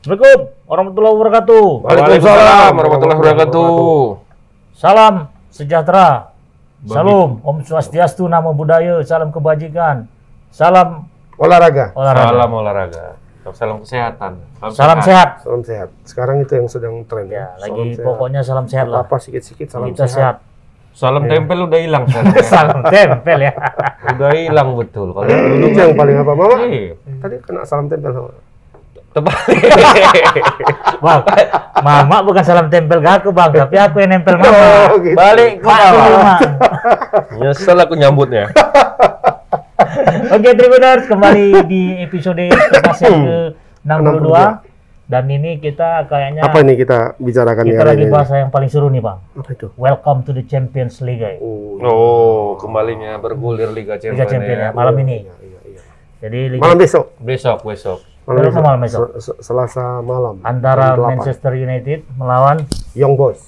[0.00, 1.64] Assalamualaikum warahmatullahi wabarakatuh.
[1.84, 3.68] Waalaikumsalam warahmatullahi wabarakatuh.
[4.72, 5.14] Salam
[5.52, 6.32] sejahtera.
[6.88, 10.08] Salam Om Swastiastu, Namo Buddhaya, salam kebajikan.
[10.48, 11.04] Salam
[11.36, 11.92] Olahraga.
[11.92, 12.32] olahraga.
[12.32, 13.04] Salam olahraga.
[13.52, 14.32] Salam kesehatan.
[14.72, 15.44] Salam sehat.
[15.44, 15.88] Salam sehat.
[16.08, 17.68] Sekarang itu yang sedang tren Ya, ya.
[17.68, 19.04] lagi Salam pokoknya salam sehat lah.
[19.04, 20.40] Apa sikit-sikit salam Kita sehat.
[20.96, 22.40] Salam tempel udah hilang sekarang.
[22.56, 23.52] salam tempel ya.
[24.16, 25.12] udah hilang betul.
[25.12, 26.56] Kalau dulu yang paling apa, Mama?
[26.64, 26.96] Iya.
[27.20, 28.32] Tadi kena salam tempel sama.
[29.10, 29.62] Terbalik.
[31.02, 31.20] Bang,
[31.80, 34.54] mama bukan salam tempel ke aku bang, tapi aku yang nempel mama.
[34.92, 35.16] Oh, gitu.
[35.16, 35.66] Balik ke.
[35.66, 36.40] Mak.
[37.40, 38.46] Nyesel aku nyambutnya.
[40.34, 44.70] Oke, Tribuners kembali di episode yang ke 62
[45.10, 48.12] dan ini kita kayaknya Apa ini kita bicarakan kita ya lagi ini?
[48.14, 49.18] bahas yang paling seru nih bang.
[49.34, 49.66] Apa itu?
[49.74, 51.18] Welcome to the Champions League.
[51.18, 51.42] guys.
[51.42, 54.20] Oh, Oh, kembalinya bergulir Liga Champions.
[54.20, 54.76] Liga Champions ya, ya.
[54.76, 55.26] malam ini.
[55.26, 55.80] iya, iya, iya.
[56.20, 57.16] Jadi Liga Malam besok.
[57.18, 57.98] Besok, besok.
[58.22, 59.00] Selasa malam besok.
[59.10, 60.34] Se- se- Selasa malam.
[60.42, 61.10] antara Jam 8.
[61.10, 62.56] Manchester United melawan
[62.92, 63.42] Young Boys.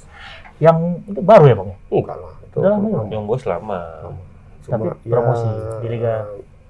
[0.59, 1.77] yang itu baru ya bang ya?
[1.91, 2.35] Enggak lah.
[2.41, 2.89] Itu Udah lama?
[3.05, 3.81] Yang bos lama.
[4.63, 6.15] Tapi Cuma, promosi ya, di Liga.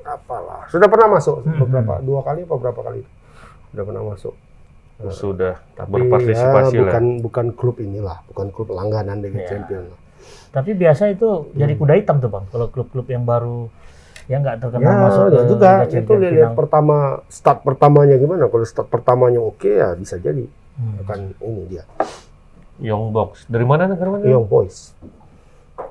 [0.02, 0.64] apalah.
[0.66, 3.00] Sudah pernah masuk Hmm, beberapa dua kali apa berapa kali?
[3.68, 4.34] Sudah pernah masuk.
[5.04, 6.84] Sudah Tapi berpartisipasi ya, lah.
[6.88, 9.48] bukan bukan klub inilah, bukan klub langganan Liga Ya.
[9.48, 9.88] Champions.
[9.88, 9.98] lah.
[10.52, 12.44] Tapi biasa itu jadi kuda hitam tuh bang.
[12.46, 13.66] Kalau klub-klub yang baru
[14.32, 16.56] yang nggak terkenal Ya, masuk ya ke juga Liga itu lihat final.
[16.56, 16.96] pertama
[17.28, 18.44] start pertamanya gimana.
[18.46, 20.96] Kalau start pertamanya oke ya bisa jadi Hmm.
[20.98, 21.84] akan ini dia
[22.80, 23.44] Young Box.
[23.44, 24.24] Dari mana negara mana?
[24.24, 24.96] Young Boys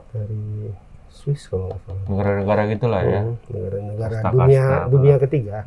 [0.10, 0.74] dari
[1.08, 2.04] Swiss kalau nggak salah.
[2.08, 3.22] Negara-negara gitulah ya.
[3.22, 5.58] Hmm, Negara-negara dunia dunia ketiga.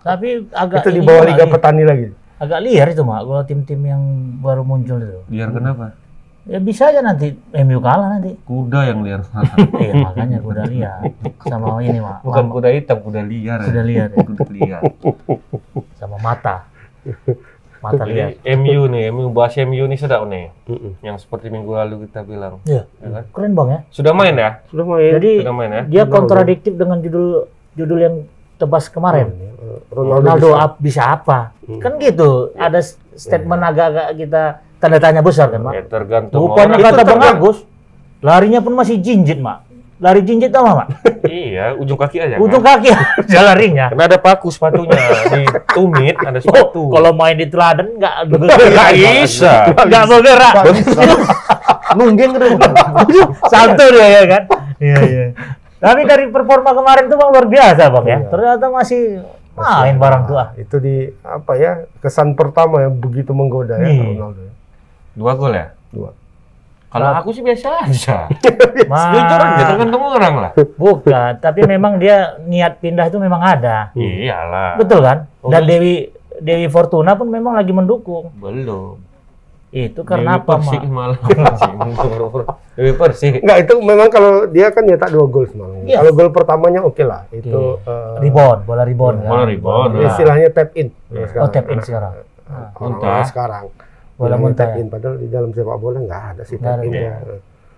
[0.00, 2.06] Tapi agak itu di bawah Liga nih, Petani lagi.
[2.34, 3.20] agak liar itu mak.
[3.22, 4.02] Kalau tim-tim yang
[4.40, 5.20] baru muncul itu.
[5.28, 5.92] Biar kenapa?
[6.44, 8.36] Ya bisa aja nanti MU kalah nanti.
[8.44, 9.24] Kuda yang liar.
[9.80, 11.00] Iya makanya kuda liar
[11.40, 12.20] sama ini mak.
[12.20, 13.64] Bukan kuda hitam, kuda liar.
[13.64, 14.20] kuda liar ya.
[14.20, 14.80] Kuda liar.
[15.96, 16.68] sama mata.
[17.80, 18.36] Mata liar.
[18.44, 20.52] MU nih, MU bahas MU nih sedap nih.
[20.68, 21.00] Mm-mm.
[21.00, 22.60] Yang seperti minggu lalu kita bilang.
[22.64, 22.84] Iya.
[23.00, 23.24] Ya kan?
[23.32, 23.80] Keren bang ya.
[23.88, 24.50] Sudah main ya?
[24.68, 25.12] Sudah main.
[25.16, 25.82] Jadi Sudah main ya?
[25.88, 28.14] dia kontradiktif dengan judul judul yang
[28.56, 29.32] tebas kemarin.
[29.32, 30.68] Eh, Ronaldo, Ronaldo bisa.
[30.76, 31.38] bisa apa?
[31.64, 31.80] Hmm.
[31.80, 32.52] Kan gitu.
[32.52, 34.42] Ada s- statement agak-agak kita
[34.84, 35.72] tanda tanya besar kan, Mak?
[35.72, 37.64] Ya tergantung Rupanya kata Bang Agus,
[38.20, 39.64] larinya pun masih jinjit, Mak.
[39.96, 40.88] Lari jinjit tau Mak?
[41.24, 42.76] Iya, ujung kaki aja Ujung kan?
[42.76, 43.88] kaki aja larinya.
[43.88, 44.92] Karena ada paku sepatunya.
[45.32, 46.84] Di tumit ada sepatu.
[46.84, 48.90] Oh, kalau main di teladan nggak Nggak bergerak.
[49.24, 49.52] bisa.
[49.72, 50.54] Nggak bergerak.
[51.96, 52.72] Nungging kan.
[53.48, 54.42] Salto dia ya kan?
[54.76, 55.24] Iya, iya.
[55.80, 58.18] Tapi dari performa kemarin tuh Bang luar biasa, Bang ya.
[58.20, 58.28] Iya.
[58.28, 59.02] Ternyata masih
[59.54, 60.48] main barang tuh ah.
[60.54, 63.88] Itu di apa ya kesan pertama yang begitu menggoda ya.
[63.88, 64.42] Ronaldo.
[64.42, 64.52] ya.
[65.14, 65.66] Dua gol ya?
[65.90, 66.10] Dua.
[66.88, 68.30] Kalau aku sih biasa aja.
[69.10, 70.50] Jujur aja, tergantung orang lah.
[70.54, 73.90] Bukan, tapi memang dia niat pindah itu memang ada.
[73.94, 74.78] Iyalah.
[74.78, 75.18] Betul kan?
[75.42, 75.66] Dan Oh.
[75.66, 75.94] Dewi
[76.36, 78.30] Dewi Fortuna pun memang lagi mendukung.
[78.34, 78.98] Belum.
[79.70, 81.18] Itu karena Dewi apa, Persik malah.
[82.76, 83.42] Dewi Persik.
[83.42, 85.82] Enggak itu memang kalau dia kan nyetak dua gol semalam.
[85.82, 85.98] Iya.
[85.98, 87.26] Kalau gol pertamanya oke lah.
[87.28, 89.30] Itu eh, Rebound, bola rebound kan.
[89.30, 90.94] Bola rebound, Bola- istilahnya tap in.
[91.36, 92.22] Oh, tap in sekarang.
[92.44, 93.26] Ah, Muntah.
[93.26, 93.64] sekarang.
[94.14, 94.84] Bola muntah tap ya?
[94.86, 96.86] padahal di dalam sepak bola nggak ada sih Nggak tap ada.
[96.86, 97.14] in ya.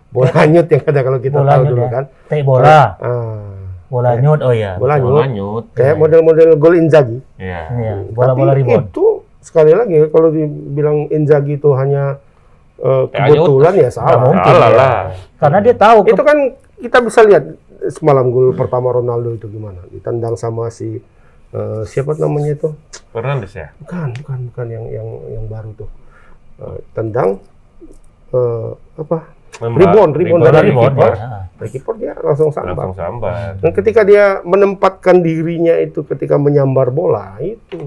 [0.06, 1.88] Bola hanyut yang ada kalau kita Bola tahu nyut dulu ya.
[1.91, 2.04] kan.
[2.26, 3.52] Tek bola, Ah,
[3.86, 4.41] bola nyut.
[4.41, 4.72] Oh iya.
[4.75, 5.32] bola Bola nyut.
[5.32, 5.64] nyut.
[5.72, 7.19] Kayak model-model gol Inzaghi.
[7.36, 7.60] Iya.
[7.70, 8.84] Iya, bola-bola Tapi rebound.
[8.86, 9.04] itu
[9.41, 12.20] sekali lagi kalau dibilang Inzaghi itu hanya
[12.76, 13.08] nyut.
[13.10, 14.20] kebetulan ya salah.
[14.22, 14.44] mungkin.
[14.46, 14.76] Salah ya.
[14.76, 14.98] lah.
[15.36, 16.38] Karena dia tahu Itu kan
[16.76, 17.44] kita bisa lihat
[17.88, 19.80] semalam gol pertama Ronaldo itu gimana.
[19.88, 21.00] Ditendang sama si
[21.50, 22.69] eh, siapa namanya itu?
[23.08, 23.72] Fernandes ya?
[23.78, 25.88] Bukan, bukan, bukan yang yang yang baru tuh.
[26.56, 27.37] Eh, tendang
[28.33, 29.19] eh, apa?
[29.56, 30.93] Memang- Rebound, rebound bola dari rebound.
[30.93, 31.12] kiper.
[31.12, 31.28] ya.
[31.55, 32.72] Dari kiper dia langsung sambar.
[32.77, 33.33] Langsung sambar.
[33.56, 37.81] Dan ketika dia menempatkan dirinya itu ketika menyambar bola itu.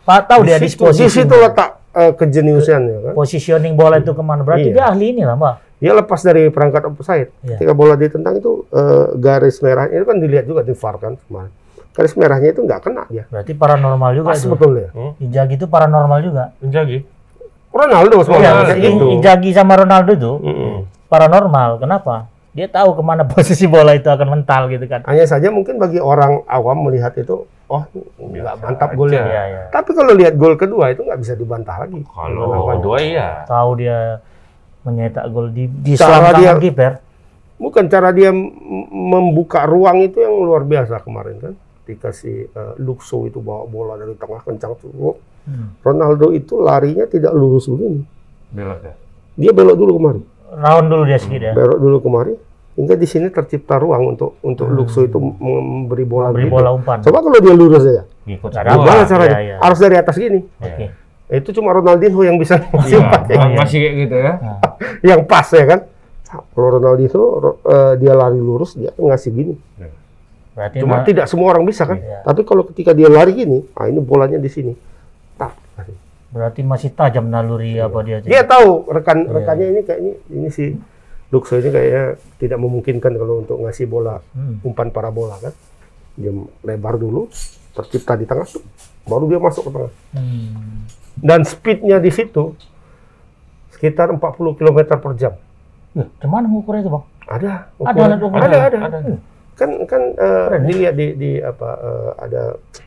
[0.00, 1.04] Pak tahu dia di situ, disposisi.
[1.04, 3.12] di situ letak eh, kejeniusannya kan.
[3.12, 4.40] positioning bola itu ke mana?
[4.40, 4.74] Berarti Iya.
[4.74, 5.54] dia ahli ini lah, Mbak.
[5.76, 7.28] Dia lepas dari perangkat offside.
[7.42, 7.56] Iya.
[7.56, 11.52] Ketika bola ditendang itu eh, garis merahnya itu kan dilihat juga di VAR kan kemarin.
[11.90, 13.24] Garis merahnya itu nggak kena dia.
[13.26, 14.48] Berarti paranormal juga Pas itu.
[14.48, 14.88] betul ya.
[15.18, 16.44] Inzaghi itu paranormal juga.
[16.60, 17.04] Inzaghi.
[17.70, 19.06] Ronaldo semalam Iya, gitu.
[19.14, 20.74] Inzaghi sama Ronaldo itu Mm-mm.
[21.06, 21.78] paranormal.
[21.78, 22.26] Kenapa?
[22.50, 25.06] Dia tahu ke mana posisi bola itu akan mental gitu kan.
[25.06, 27.82] Hanya saja mungkin bagi orang awam melihat itu, oh
[28.18, 29.22] nggak mantap golnya.
[29.22, 29.62] Iya, iya.
[29.70, 32.02] Tapi kalau lihat gol kedua itu nggak bisa dibantah lagi.
[32.02, 33.46] Kalau kedua iya.
[33.46, 34.18] Tahu dia
[34.82, 36.98] menyetak gol di di Cara dia- kiper.
[37.54, 38.32] Bukan cara dia
[38.90, 41.54] membuka ruang itu yang luar biasa kemarin kan.
[41.84, 44.90] Ketika si eh, Luxo itu bawa bola dari tengah kencang tuh.
[45.42, 45.72] Hmm.
[45.80, 48.04] Ronaldo itu larinya tidak lurus begini.
[48.48, 48.94] Belok ya.
[49.36, 50.22] Dia belok dulu kemari.
[50.50, 51.52] Round dulu dia sedikit ya.
[51.52, 52.34] Belok dulu kemari.
[52.72, 56.54] Hingga di sini tercipta ruang untuk untuk Luxo itu memberi bola Beri begitu.
[56.54, 56.98] bola umpan.
[57.00, 58.04] Coba kalau dia lurus aja.
[58.22, 58.80] Ngikut Ada semua.
[58.80, 59.30] Gimana caranya?
[59.30, 59.56] Iya, iya.
[59.58, 60.40] Harus dari atas gini.
[60.56, 60.86] Oke.
[61.30, 63.58] Itu cuma Ronaldinho yang bisa ngasih Iya, umpan kayak ma- gitu.
[63.58, 64.32] masih kayak gitu ya.
[64.34, 64.58] Nah,
[65.10, 65.80] yang pas ya kan.
[66.30, 69.54] Kalau Ronaldinho ro- eh, dia lari lurus dia ngasih gini.
[70.50, 71.96] berarti Cuma ma- tidak semua orang bisa kan.
[71.96, 72.22] Iya.
[72.22, 74.72] Tapi kalau ketika dia lari gini, ah ini bolanya di sini.
[76.30, 78.18] Berarti masih tajam naluri apa dia.
[78.20, 79.32] Dia tahu rekan Iya.
[79.32, 80.64] rekannya ini kayak ini ini si
[81.28, 82.04] Luxo ini kayaknya
[82.36, 84.58] tidak memungkinkan kalau untuk ngasih bola Hmm.
[84.62, 85.54] umpan parabola kan.
[86.12, 86.30] Dia
[86.60, 87.30] lebar dulu,
[87.72, 88.62] tercipta di tengah tuh,
[89.04, 89.92] baru dia masuk ke tengah.
[90.12, 90.86] Hmm.
[91.16, 92.54] Dan speednya di situ
[93.70, 94.20] sekitar 40
[94.54, 95.34] km per jam.
[95.92, 97.04] Ya, cuman ngukurnya itu bang?
[97.24, 98.06] Ada, Ada ukuran.
[98.06, 98.38] alat ukur.
[98.38, 98.98] ada, ada, Ada.
[99.52, 100.66] Kan kan eh, Keren ya?
[100.66, 102.42] dilihat di di apa eh, ada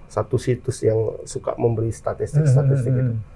[0.07, 3.13] satu situs yang suka memberi statistik-statistik Hmm, hmm, itu.
[3.13, 3.31] hmm.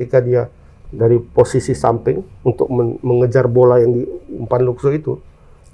[0.00, 0.48] Ketika dia
[0.88, 5.20] dari posisi samping untuk men- mengejar bola yang di umpan Luxo itu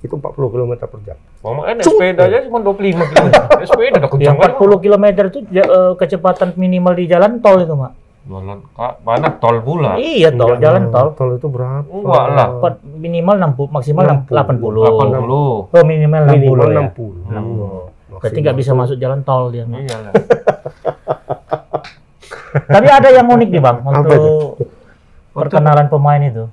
[0.03, 1.15] itu 40 km per jam.
[1.47, 3.27] Mama kan sepeda aja cuma 25 km.
[3.63, 7.95] Sepeda udah kencang Yang 40 km itu eh, kecepatan minimal di jalan tol itu mak?
[8.27, 9.95] Jalan kak, mana tol pula?
[9.95, 10.93] Iya tol, Enggak, jalan Bang.
[10.93, 11.09] tol.
[11.15, 11.87] Tol itu berapa?
[11.87, 12.49] Enggak lah.
[12.83, 14.35] Minimal 60, maksimal 60.
[14.35, 15.71] 80.
[15.71, 15.71] 80.
[15.71, 16.83] Oh minimal 60 Minimal ya.
[16.83, 17.31] 60.
[17.31, 18.19] 60.
[18.19, 19.63] Berarti nggak bisa masuk jalan tol dia.
[19.63, 19.79] Mak.
[19.81, 20.13] Iya lah.
[22.67, 24.23] Tapi ada yang unik nih bang untuk
[25.31, 26.45] perkenalan pemain itu.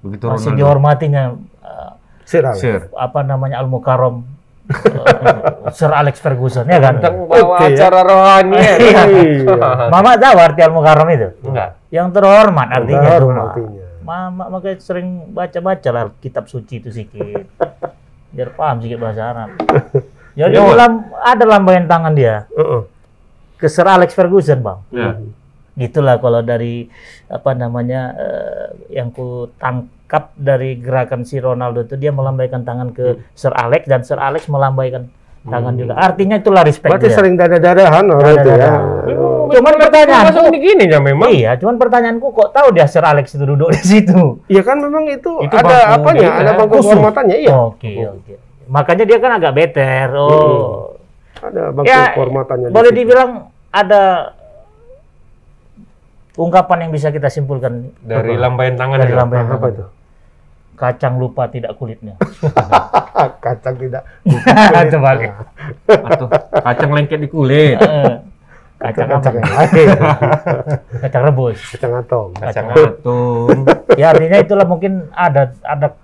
[0.00, 0.58] Begitu Masih Ronaldo.
[0.58, 1.22] dihormatinya
[1.60, 1.90] eh,
[2.22, 2.58] Sir, Alex.
[2.58, 2.80] Sir.
[2.92, 4.22] apa namanya Al Mukarrom
[4.66, 6.98] eh, Sir Alex Ferguson ya kan?
[6.98, 7.76] Tentang bawa Oke, ya.
[7.76, 8.74] acara rohani ya.
[8.76, 9.02] Iya.
[9.88, 11.28] Mama tahu arti Al Mukarrom itu?
[11.42, 11.70] Enggak.
[11.88, 13.28] Yang terhormat artinya itu.
[14.00, 17.46] Mama makanya sering baca-baca lah kitab suci itu sedikit.
[18.30, 19.50] Biar paham sedikit bahasa Arab.
[20.36, 20.76] Jadi Ya, Mak.
[20.76, 22.82] lam- ada lambaian tangan dia Heeh.
[23.56, 24.80] Ke Sir Alex Ferguson, Bang.
[24.92, 25.16] Ya.
[25.76, 26.88] Gitulah kalau dari
[27.28, 28.66] apa namanya eh,
[28.96, 34.00] yang ku tangkap dari gerakan si Ronaldo itu dia melambaikan tangan ke Sir Alex dan
[34.00, 35.12] Sir Alex melambaikan
[35.46, 35.94] tangan juga.
[35.94, 37.16] Artinya itulah respect Berarti dia.
[37.16, 38.70] sering dada-dadahan orang itu ya.
[39.46, 41.28] Cuman pertanyaanku, Langsung begini ya memang.
[41.30, 44.42] iya, cuman pertanyaanku kok tahu dia Sir Alex itu duduk di situ?
[44.50, 46.90] Iya kan memang itu, Itu ada bangku apanya, ada bangku Khusus.
[46.90, 47.52] kehormatannya iya.
[47.52, 48.34] Oke, oke.
[48.66, 50.08] Makanya dia kan agak beter.
[50.18, 50.95] Oh.
[51.38, 52.68] Ada bangku Ya, kehormatannya.
[52.68, 52.98] di boleh situ.
[52.98, 53.30] dibilang
[53.70, 54.02] ada
[56.34, 59.72] ungkapan yang bisa kita simpulkan Dari lambaian tangan dari lambaian apa tangan.
[59.72, 59.84] itu?
[60.76, 62.20] Kacang lupa tidak kulitnya.
[63.44, 64.04] Kacang tidak.
[64.84, 65.32] Itu balik.
[65.88, 67.80] Atau kacang lengket di kulit.
[67.80, 68.20] Eh,
[68.76, 69.16] Kacang apa?
[69.18, 69.88] kacang yang lain.
[71.02, 71.58] Kacang rebus.
[71.72, 72.28] Kacang atom.
[72.36, 73.64] Kacang atung.
[73.96, 75.96] Ya artinya itulah mungkin ada ada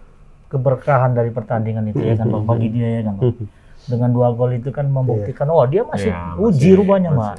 [0.48, 3.14] keberkahan dari pertandingan itu ya kan Bang bagi dia ya kan.
[3.20, 3.44] Bang.
[3.82, 7.18] Dengan dua gol itu kan membuktikan oh dia masih Ya, uji masih- rupanya masih.
[7.18, 7.36] Mak.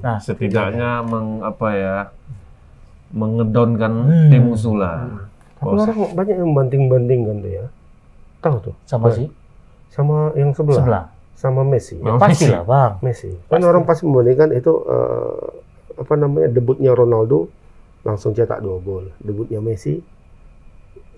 [0.00, 1.96] Nah, Setidaknya meng apa ya?
[3.10, 4.28] Mengedonkan Hmm.
[4.28, 5.04] tim musuh lah.
[5.54, 7.64] Tapi orang banyak yang banting-bandingkan tuh ya.
[8.40, 9.28] Tahu tuh sama si
[9.86, 11.04] sama yang sebelah, sebelah.
[11.34, 11.94] sama Messi.
[11.94, 12.92] Memang Pastilah, Bang.
[12.98, 13.30] Messi.
[13.46, 15.44] Kan orang pasti membandingkan itu eh,
[15.94, 17.52] apa namanya debutnya Ronaldo
[18.02, 19.12] langsung cetak dua gol.
[19.18, 20.00] Debutnya Messi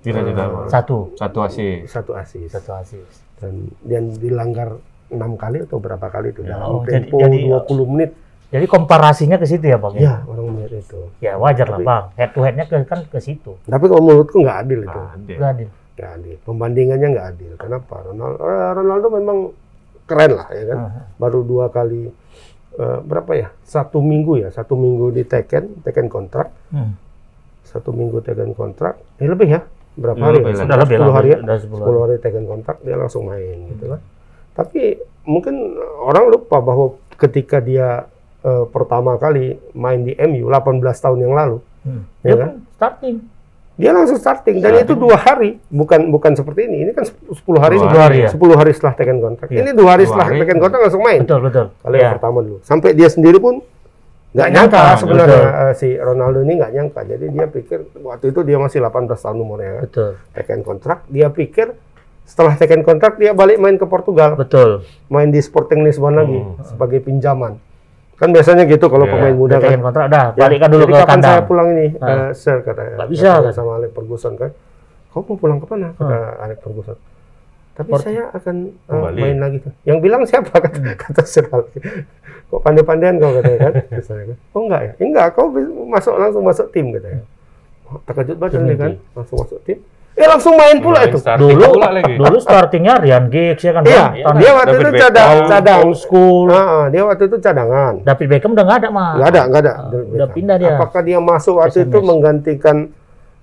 [0.03, 0.45] Tidak tidak.
[0.45, 0.99] Eh, Satu.
[1.15, 1.89] Satu asis.
[1.89, 3.09] satu asis Satu asis.
[3.45, 3.55] Dan
[3.85, 4.81] dan dilanggar
[5.13, 8.11] enam kali atau berapa kali itu Ya, dalam oh, jadi- tempo jadi- 20 menit.
[8.49, 9.99] Jadi komparasinya ke situ ya, Bang.
[9.99, 11.11] Ya, orang melihat itu.
[11.19, 12.05] Ya wajar lah, Bang.
[12.15, 13.59] Head to headnya ke, kan ke situ.
[13.67, 14.95] Tapi kalau menurutku nggak adil itu.
[14.95, 15.35] Ada.
[15.35, 15.69] Nggak adil.
[15.95, 16.37] Nggak adil.
[16.47, 17.53] Pembandingannya nggak adil.
[17.59, 17.95] Kenapa?
[18.07, 18.39] Ronaldo,
[18.79, 19.39] Ronaldo memang
[20.07, 20.79] keren lah ya kan.
[20.87, 21.01] Aha.
[21.19, 22.15] Baru dua kali
[22.75, 23.49] eh, berapa ya?
[23.67, 24.55] Satu minggu ya.
[24.55, 26.55] Satu minggu di Tekken, Tekken kontrak.
[26.71, 26.95] Hmm.
[27.67, 29.03] Satu minggu Tekken kontrak.
[29.19, 29.67] Eh lebih ya?
[29.95, 30.39] Berapa Ya, hari?
[30.41, 30.55] ya?
[30.57, 31.39] Sudah lebih 10 lah, hari ya?
[31.39, 34.01] sudah 10 10 hari Tekken kontrak dia langsung main gitu kan.
[34.53, 34.81] Tapi
[35.25, 35.55] mungkin
[36.01, 38.07] orang lupa bahwa ketika dia
[38.41, 42.09] eh, pertama kali main di MU 18 tahun yang lalu, Hmm.
[42.21, 42.51] Ya Dia kan?
[42.73, 43.17] starting.
[43.75, 46.77] dia langsung starting dan itu dua hari, bukan bukan seperti ini.
[46.81, 48.31] Ini kan 10 hari, 10 hari ya?
[48.31, 49.49] 10 hari setelah Tekken kontrak.
[49.49, 49.61] Iya.
[49.61, 50.39] Ini dua hari Dua setelah hari.
[50.41, 51.21] Tekken kontrak langsung main.
[51.21, 51.67] Betul, betul.
[51.77, 52.01] Kalau Ya.
[52.01, 52.57] yang pertama dulu.
[52.63, 53.61] Sampai dia sendiri pun
[54.35, 55.63] nggak nyangka nyangka, sebenarnya betul.
[55.63, 57.01] eh, si Ronaldo ini nggak nyangka.
[57.07, 59.83] Jadi dia pikir waktu itu dia masih 18 tahun umurnya kan.
[59.87, 60.11] Betul.
[60.33, 61.67] Tekken kontrak, dia pikir
[62.25, 64.83] setelah Tekken kontrak dia balik main ke Portugal, Betul.
[65.07, 66.59] main di Sporting Lisbon lagi Hmm.
[66.65, 67.63] sebagai pinjaman.
[68.15, 69.13] Kan biasanya gitu kalau Iya.
[69.13, 69.75] pemain muda kan.
[69.77, 71.31] kontrak dah, Ya, balikan dulu jadi ke kapan kandang.
[71.31, 72.09] saya pulang ini, Ah.
[72.09, 72.95] eh, sir katanya.
[72.97, 73.55] Nggak bisa, Katanya kan?
[73.55, 74.51] sama Alex Ferguson kan.
[75.09, 75.89] Kau mau pulang ke mana?
[75.95, 76.97] Kata Alex Ferguson.
[77.75, 79.19] Tapi Port- saya akan Kembali.
[79.19, 79.59] main lagi.
[79.83, 80.47] Yang bilang siapa?
[80.65, 80.95] Kata, Hmm.
[80.95, 81.75] kata Sir Alex.
[82.47, 83.73] Kok pandai-pandaian kau katanya kan?
[84.07, 84.93] Kan, Oh enggak ya?
[85.01, 85.51] Enggak, kau
[85.85, 87.27] masuk langsung masuk tim katanya.
[87.85, 89.79] Oh, terkejut banget dia kan, langsung masuk tim.
[90.15, 91.19] Eh langsung main pula Main itu.
[91.19, 92.15] starting Dulu, pula lagi.
[92.23, 94.05] dulu startingnya Ryan Giggs ya kan, Iya?
[94.15, 95.51] Tahun- dia waktu itu David cadang, Beckham.
[95.51, 95.81] cadang.
[95.83, 96.45] old school.
[96.47, 97.93] Ah, ah, dia waktu itu cadangan.
[98.01, 99.11] David Beckham udah nggak ada, mah.
[99.13, 99.73] Nggak ada, nggak ada.
[99.75, 100.31] David udah Beckham.
[100.33, 100.71] pindah dia.
[100.73, 102.07] Apakah dia masuk waktu itu SMS.
[102.07, 102.77] menggantikan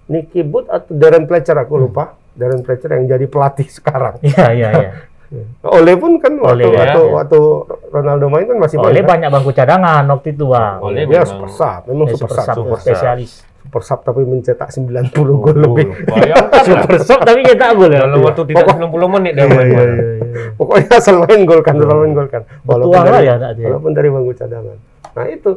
[0.08, 1.58] Nicky Butt atau Darren Fletcher?
[1.58, 1.92] Aku Hmm.
[2.42, 4.18] Darren Fletcher yang jadi pelatih sekarang.
[4.20, 4.92] Iya, iya, iya.
[5.78, 6.92] Oleh pun kan waktu Oleh, ya.
[6.92, 7.40] waktu, waktu
[7.88, 9.08] Ronaldo main kan masih Oleh banyak.
[9.08, 10.78] banyak bangku cadangan waktu itu bang.
[10.82, 12.56] Oleh Dia memang- super sub, memang Ya, super, super sub.
[12.58, 13.32] super spesialis.
[13.62, 15.08] Super sub tapi mencetak 90
[15.38, 15.86] gol lebih.
[16.68, 18.04] Super sub tapi kita gol ya.
[18.04, 19.64] Dalam waktu tidak 90 menit dia Iya, main.
[19.64, 20.44] iya, iya, iya.
[20.52, 22.42] Pokoknya asal main gol kan, asal main gol kan.
[22.44, 23.66] Lah dari, ya dia.
[23.70, 24.78] walaupun dari bangku cadangan.
[25.14, 25.52] Nah itu.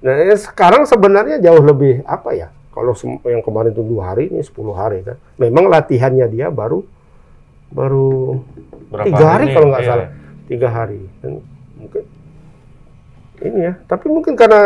[0.00, 2.48] Nah ya sekarang sebenarnya jauh lebih apa ya?
[2.80, 2.96] Kalau
[3.28, 5.20] yang kemarin itu dua hari, ini 10 hari kan.
[5.36, 6.80] Memang latihannya dia baru
[7.68, 8.40] baru
[8.88, 9.52] Berapa tiga hari ini?
[9.52, 9.90] kalau nggak Iya.
[9.92, 10.08] salah,
[10.48, 11.00] tiga hari.
[11.20, 11.30] Dan
[11.76, 12.02] mungkin
[13.40, 13.72] ini ya.
[13.84, 14.62] Tapi mungkin karena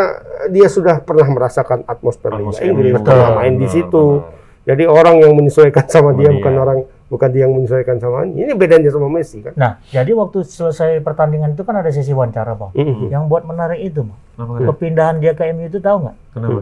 [0.46, 4.04] dia sudah pernah merasakan atmosfer Liga Inggris, pernah Betul, main di situ.
[4.22, 4.42] benar.
[4.64, 6.36] Jadi orang yang menyesuaikan sama Sama dia, dia.
[6.40, 8.48] bukan orang bukan dia yang menyesuaikan sama ini.
[8.48, 9.52] Ini bedanya sama Messi kan.
[9.54, 12.72] Nah, jadi waktu selesai pertandingan itu kan ada sesi wawancara, Bang.
[12.72, 13.12] Mhm.
[13.12, 14.16] Yang buat menarik itu, Bang.
[14.34, 14.72] Kenapa?
[14.72, 16.16] Kepindahan dia ke MU itu tahu nggak?
[16.32, 16.60] Kenapa?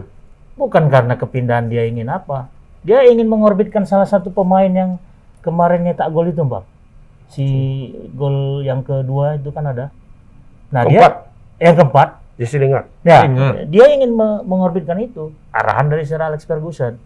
[0.53, 2.47] Bukan karena kepindahan dia ingin apa.
[2.81, 4.91] Dia ingin mengorbitkan salah satu pemain yang
[5.39, 6.67] kemarin nyetak gol itu, Bang.
[7.27, 7.45] Si
[8.11, 9.89] gol yang kedua itu kan ada.
[10.69, 11.13] Nah, Keempat.
[11.55, 12.09] dia yang keempat.
[12.33, 12.89] Jesse Lingard.
[13.01, 13.25] Ya,
[13.63, 15.29] dia ingin me- mengorbitkan itu.
[15.49, 16.97] Arahan dari Sir Alex Ferguson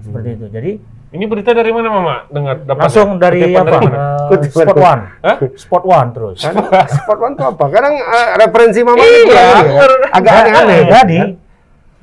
[0.00, 0.46] seperti itu.
[0.48, 0.72] Jadi
[1.10, 2.16] Ini berita dari mana, Mama?
[2.26, 3.78] Dengar dapat langsung dari Kutipan apa?
[3.78, 3.86] mana?
[3.86, 5.02] Eh, Kutipan Sport dari- One.
[5.22, 5.36] Hah?
[5.54, 6.38] Sport One terus.
[6.42, 6.54] Kan
[6.90, 7.64] sport one itu apa?
[7.70, 9.44] Kadang eh, referensi mama Iya, ya.
[9.54, 9.78] aku-
[10.10, 10.78] agak Nah, aneh-aneh.
[10.88, 11.18] Jadi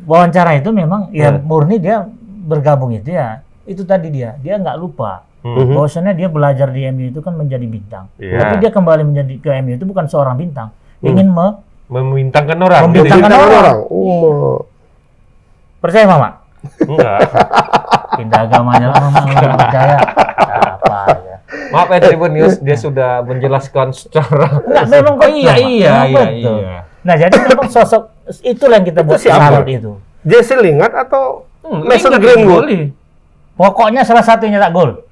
[0.04, 1.44] wawancara itu memang ya Hmm.
[1.44, 2.06] murni dia
[2.42, 3.42] bergabung itu ya.
[3.64, 5.74] Itu tadi dia, dia nggak lupa Hmm.
[5.74, 8.06] bahwasannya dia belajar di MU itu kan menjadi bintang.
[8.16, 8.38] Iya.
[8.40, 12.82] Tapi dia kembali menjadi ke MU itu bukan seorang bintang, ingin me Membintangkan orang.
[12.86, 13.60] Membintangkan Jadi- orang.
[13.60, 13.78] orang.
[13.86, 14.64] Oh,
[15.78, 16.30] percaya mama
[16.80, 17.20] Enggak.
[18.18, 19.98] pindah agamanya lah mama nggak percaya
[20.72, 21.36] apa ya.
[21.68, 26.58] Maaf ya Tribun News, dia sudah menjelaskan secara Enggak, memang betul, iya iya iya betul.
[26.60, 26.80] iya.
[27.02, 29.50] Nah jadi memang sosok itulah yang kita buat siapa?
[29.52, 29.92] salut itu.
[30.22, 32.94] Jesse Lingard atau Hmm, Mason Greenwood.
[33.54, 35.06] Pokoknya salah satunya tak gol.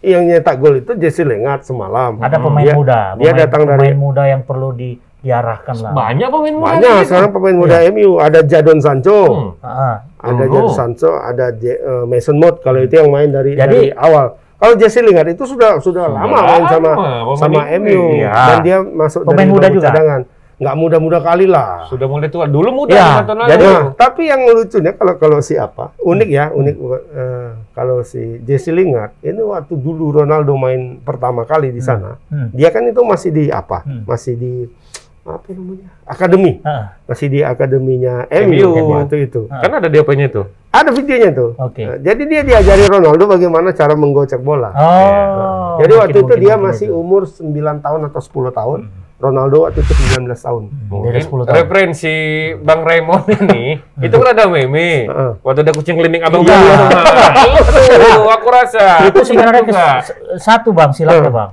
[0.00, 2.18] yang nyetak gol itu Jesse Lingard semalam.
[2.18, 3.00] Ada pemain Dia- muda.
[3.14, 4.90] Dia pemain, datang dari pemain muda yang perlu di,
[5.20, 5.92] diarahkan lah.
[5.92, 7.06] Banyak pemain muda banyak gitu.
[7.06, 8.10] sekarang pemain muda MU.
[8.18, 9.50] Ada Jadon Sancho, Hmm.
[9.62, 10.50] Ah, ada Dulu.
[10.50, 14.34] Jadon Sancho, ada J- eh, Mason Mount kalau itu yang main dari Jadi- dari awal.
[14.56, 18.02] Kalau Jesse Lingard itu sudah sudah Sudah lama main sama pemain sama MU.
[18.12, 18.30] Iya.
[18.34, 19.86] dan dia masuk Pemain dari muda juga.
[19.88, 20.20] cadangan.
[20.62, 21.84] Nggak muda-muda kali lah.
[21.84, 22.46] Sudah mulai tua.
[22.46, 23.50] Dulu muda Ya, lima tahun lalu.
[23.50, 26.76] jadi- Nah, tapi yang lucunya kalau kalau si apa unik ya unik
[27.10, 32.52] eh, kalau si Jesse Lingard ini waktu dulu Ronaldo main pertama kali di sana hmm.
[32.52, 34.04] dia kan itu masih di apa Hmm.
[34.04, 34.52] masih di
[35.20, 38.70] apa namanya akademi Ah, masih di akademinya MU.
[38.92, 39.60] Waktu itu Ah.
[39.60, 40.42] Kan ada dia apanya itu.
[40.68, 41.78] ada videonya tuh Oke.
[41.80, 45.76] Eh, jadi dia diajari Ronaldo bagaimana cara menggocek bola Oh.
[45.76, 46.96] jadi waktu mungkin- itu mungkin- dia mungkin masih itu.
[46.96, 48.80] umur 9 tahun atau 10 tahun
[49.22, 51.54] Ronaldo waktu itu 19 tahun Beda Mungkin 10 tahun.
[51.54, 52.14] referensi
[52.58, 53.78] Bang Raymond ini
[54.10, 55.06] itu kan ada meme.
[55.46, 56.58] Waktu ada kucing klinik abang Iya.
[58.02, 59.06] Itu aku rasa.
[59.06, 59.62] Itu sebenarnya
[60.42, 61.50] satu bang silapnya bang.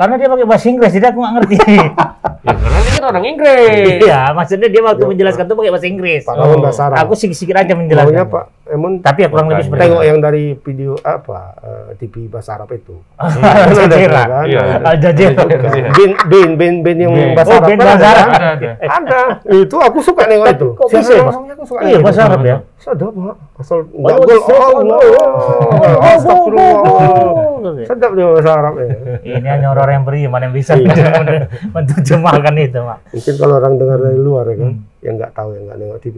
[0.00, 1.56] Karena dia pakai bahasa Inggris, jadi aku nggak ngerti.
[2.40, 4.00] Ya karena dia kan orang Inggris.
[4.00, 6.22] Iya, maksudnya dia waktu menjelaskan tuh pakai bahasa Inggris.
[6.22, 6.62] Pak Lawan Oh.
[6.62, 8.24] bahasa Arab Aku sedikit aja maunya menjelaskan.
[8.26, 10.08] Pak Emon Tapi ya kurang lebih seperti tengok itu.
[10.08, 13.34] yang dari video apa eh, TV bahasa Arab itu Al
[13.68, 14.22] Jazeera.
[14.24, 14.44] Kan?
[14.46, 14.62] Iya.
[14.80, 15.42] Al Jazeera.
[15.90, 17.34] bin bin bin bin yang Bin.
[17.34, 18.24] bahasa Oh, Arab bin kan bahasa ada, Arab.
[18.24, 18.30] kan?
[18.32, 18.70] Ada, ada.
[18.88, 19.20] ada
[19.52, 21.14] itu aku suka nengok itu Kok Siapa bisa,
[21.50, 22.26] aku suka Iya, bahasa itu.
[22.26, 22.56] Arab ya.
[22.78, 23.36] sedap Pak.
[23.58, 26.96] asal nggak Oh, gol oh, Allah Oh, Astagfirullah oh,
[27.60, 27.74] oh.
[27.82, 28.86] sedap dia bahasa Arabnya
[29.20, 31.44] Ini hanya orang yang beriman yang bisa Iya.
[32.30, 32.98] menerjemahkan itu, Mak.
[33.10, 34.72] mungkin kalau orang dengar dari luar ya kan
[35.02, 36.16] yang nggak tahu yang nggak nengok TV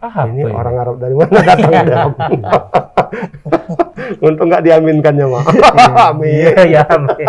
[0.00, 2.10] Ah, ini apa orang Arab dari mana datang Dam?
[4.26, 5.44] Untung nggak diaminkannya, Mak.
[6.10, 6.56] Amin.
[6.56, 6.82] Iya, ya.
[6.88, 7.28] amin.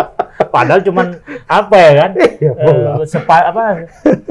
[0.51, 1.05] Padahal cuman
[1.45, 2.11] apa ya kan?
[2.57, 2.91] Bola.
[3.01, 3.63] Eh, sepa, apa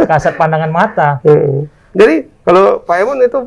[0.08, 1.08] kasat pandangan mata.
[1.24, 1.68] Heeh.
[1.94, 2.14] Jadi
[2.46, 3.40] kalau Pak Emon itu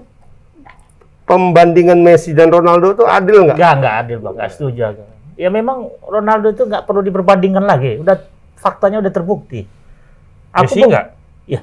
[1.24, 3.58] pembandingan Messi dan Ronaldo itu adil nggak?
[3.58, 4.34] Enggak, enggak adil, Bang.
[4.38, 4.82] Enggak setuju.
[5.34, 8.00] Ya memang Ronaldo itu enggak perlu diperbandingkan lagi.
[8.00, 8.20] Udah
[8.58, 9.66] faktanya udah terbukti.
[10.56, 11.06] Messi pun- nggak?
[11.46, 11.62] Iya.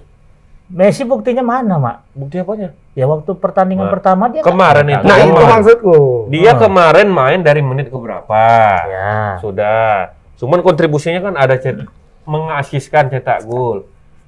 [0.69, 1.97] Messi buktinya mana, Mak?
[2.13, 2.71] Bukti apanya?
[2.93, 5.07] Ya waktu pertandingan Wah, pertama dia kemarin nggak- itu.
[5.07, 5.97] Nah itu maksudku.
[6.29, 6.59] Dia Oh.
[6.59, 8.43] kemarin main dari menit ke berapa?
[8.85, 9.39] Ya.
[9.39, 10.15] Sudah.
[10.37, 11.87] Cuman kontribusinya kan ada cet
[12.25, 13.87] mengasiskan cetak gol.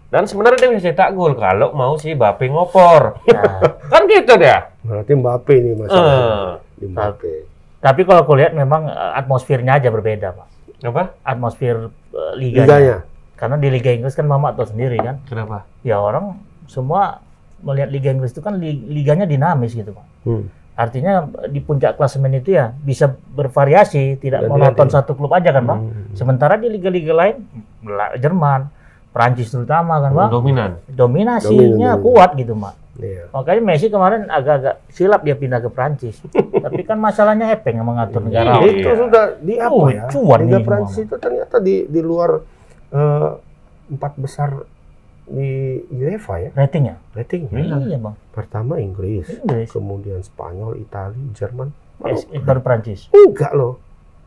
[0.09, 3.23] Dan sebenarnya dia bisa cetak gol kalau mau si Bape ngopor.
[3.25, 3.61] Nah,
[3.92, 4.71] kan gitu dia.
[4.81, 5.76] Berarti Mbappe ini Eh.
[5.76, 6.59] masalahnya.
[6.75, 7.35] Di Mbappe.
[7.78, 10.49] tapi kalau aku lihat memang eh, atmosfernya aja berbeda, Pak.
[10.85, 11.02] Apa?
[11.21, 12.62] Atmosfer eh, liganya.
[12.64, 12.97] Liganya.
[13.43, 15.19] Karena di Liga Inggris kan Mama tahu sendiri kan.
[15.27, 15.67] Kenapa?
[15.83, 17.19] Ya orang semua
[17.59, 20.07] melihat Liga Inggris itu kan li- liganya dinamis gitu, Pak.
[20.23, 20.47] Hmm.
[20.73, 21.13] Artinya
[21.45, 25.81] di puncak klasemen itu ya bisa bervariasi, tidak monoton satu klub aja kan, Bang.
[25.85, 26.15] Hmm.
[26.15, 27.43] Sementara di liga-liga lain,
[28.15, 28.71] Jerman,
[29.11, 30.71] Prancis terutama kan, Bang, Dominan.
[30.87, 31.61] dominasinya
[31.93, 32.01] Dominan.
[32.01, 32.75] kuat gitu, Mak.
[32.95, 33.25] Iya.
[33.31, 36.21] Makanya Messi kemarin agak-agak silap dia pindah ke Prancis.
[36.65, 38.61] Tapi kan masalahnya Epeng yang mengatur negara.
[38.61, 38.69] Iya.
[38.71, 40.07] Itu sudah di apa Oh, ya?
[40.07, 42.37] cuan Liga Prancis itu ternyata di di luar
[42.93, 43.31] eh,
[43.89, 44.65] empat besar
[45.25, 45.49] di
[45.89, 46.97] UEFA ya Ratingnya?
[47.13, 47.79] ratingnya.
[47.81, 48.15] Iya bang.
[48.31, 49.71] Pertama Inggris, Inggris.
[49.71, 51.71] kemudian Spanyol, Italia, Jerman.
[51.97, 53.07] Baru, Eh, baru Prancis.
[53.09, 53.79] enggak loh.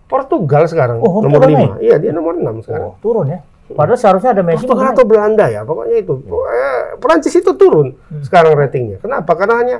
[0.06, 1.78] Portugal sekarang Oh, nomor lima.
[1.78, 2.94] Iya dia nomor enam sekarang.
[2.94, 3.42] Oh, turun ya.
[3.68, 4.62] Padahal seharusnya ada Messi.
[4.62, 6.14] Portugal atau Belanda ya, pokoknya itu.
[6.22, 8.22] Eh, Prancis itu turun Hmm.
[8.22, 9.02] sekarang ratingnya.
[9.02, 9.34] Kenapa?
[9.34, 9.78] Karena hanya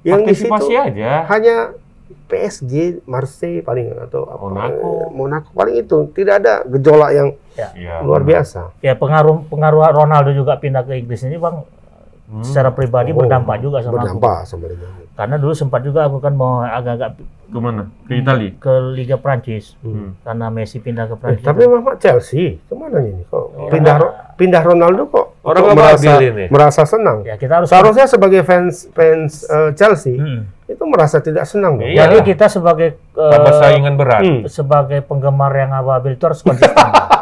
[0.00, 1.26] yang di situ aja.
[1.26, 1.74] hanya
[2.24, 2.72] PSG,
[3.04, 4.88] Marseille paling atau apa, Monaco.
[4.88, 5.98] eh, Monaco paling itu.
[6.10, 8.00] Tidak ada gejolak yang Iya.
[8.00, 8.70] luar biasa.
[8.78, 11.64] Ya pengaruh pengaruh Ronaldo juga pindah ke Inggris ini bang.
[12.28, 12.44] Hmm.
[12.44, 14.20] Secara pribadi Oh, berdampak juga sama aku.
[14.20, 14.84] Berdampak sama dia.
[15.14, 17.16] Karena dulu sempat juga aku kan mau agak-agak
[17.48, 17.88] Ke mana?
[18.04, 18.52] Ke Itali.
[18.54, 19.72] ke Liga Prancis.
[19.80, 20.12] Hmm.
[20.20, 21.42] Karena Messi pindah ke Eh, Prancis.
[21.42, 23.24] tapi Mama Chelsea, ke mana ini?
[23.24, 23.68] Kok Oh.
[23.68, 23.96] pindah
[24.34, 25.26] pindah Ronaldo kok?
[25.40, 26.44] Orang merasa ini.
[26.46, 27.24] merasa senang.
[27.24, 30.44] ya kita harus Seharusnya sebagai fans fans eh, Chelsea Hmm.
[30.68, 31.80] Itu merasa tidak senang.
[31.80, 32.06] Iya.
[32.06, 34.20] Jadi kita sebagai eh, Tanpa saingan berat.
[34.20, 34.40] Hmm.
[34.46, 36.76] sebagai penggemar yang ababil itu harus konsisten.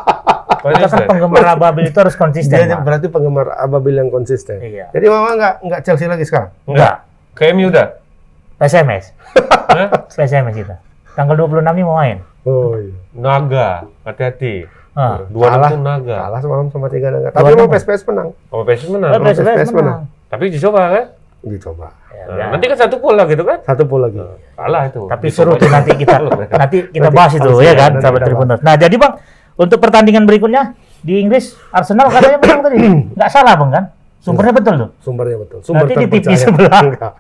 [0.67, 2.59] Kita kan penggemar ababil itu harus konsisten.
[2.59, 4.59] Dia berarti penggemar Ababil yang konsisten.
[4.59, 4.91] Iya.
[4.91, 6.51] Jadi Mama nggak nggak Chelsea lagi sekarang.
[6.67, 7.07] Enggak.
[7.39, 7.95] Ke MU dah.
[8.59, 9.15] PSMS.
[9.71, 9.89] Hah?
[10.11, 10.77] PSMS kita.
[11.15, 12.19] Tanggal 26 ini mau main.
[12.43, 12.99] Oh iya.
[13.15, 13.87] Naga.
[14.03, 14.67] Hati-hati.
[14.97, 15.23] Ah.
[15.29, 15.71] Dua Kalah.
[15.71, 16.17] itu naga.
[16.25, 17.29] Kalah semalam sama tiga naga.
[17.31, 17.75] Tapi Dua mau naga.
[17.77, 18.29] PSPS menang.
[18.51, 19.11] Sama PSS menang.
[19.23, 19.75] PSMS menang.
[19.77, 20.01] menang.
[20.33, 21.07] Tapi dicoba kan?
[21.45, 21.93] Dicoba.
[22.11, 22.47] Ya, Nah, ya.
[22.57, 23.59] nanti kan satu pola gitu kan?
[23.63, 24.19] Satu pool lagi.
[24.57, 25.05] Kalah itu.
[25.07, 26.17] Tapi seru tuh nanti kita
[26.49, 28.61] nanti kita bahas itu ya kan sahabat kita Tribuners.
[28.65, 29.21] Nah, jadi Bang,
[29.61, 30.75] untuk pertandingan berikutnya
[31.05, 32.77] di Inggris Arsenal katanya menang tadi.
[33.17, 33.85] Nggak salah Bang kan?
[34.19, 34.91] Sumbernya betul tuh.
[35.05, 35.59] Sumbernya betul.
[35.63, 36.83] Sumber Nanti di TV sebelah.
[36.83, 37.13] Enggak.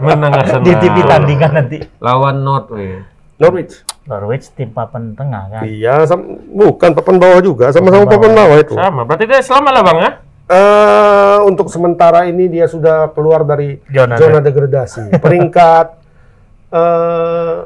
[0.00, 0.64] Menang Arsenal.
[0.64, 1.76] Di TV tandingan nanti.
[2.00, 3.04] Lawan North, weh.
[3.36, 3.84] Norwich.
[4.08, 5.62] Norwich tim papan tengah kan.
[5.68, 6.08] Iya,
[6.56, 8.74] bukan papan bawah juga, sama-sama Papan papan bawah itu.
[8.78, 9.02] Sama.
[9.04, 10.10] Berarti dia selamat lah bang ya?
[10.46, 15.18] Eh, untuk sementara ini dia sudah keluar dari Zona zona degradasi.
[15.18, 15.86] Peringkat
[16.78, 17.56] eh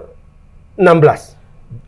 [0.81, 1.37] 16.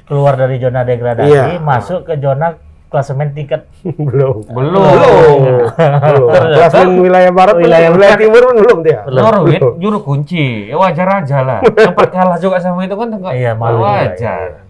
[0.05, 1.57] Keluar dari zona degradasi, Iya.
[1.57, 2.61] masuk ke zona
[2.93, 3.65] klasemen tingkat
[4.09, 4.45] belum.
[4.53, 4.85] Belum.
[4.85, 5.41] Belum.
[5.73, 6.29] belum.
[6.61, 9.01] Klasemen wilayah barat, Wilayah wilayah, wilayah timur pun belum dia.
[9.09, 10.69] Norwich juru kunci.
[10.69, 11.61] Ya wajar aja lah.
[11.65, 14.61] Sempat kalah juga sama itu kan enggak Iya, malu wajar.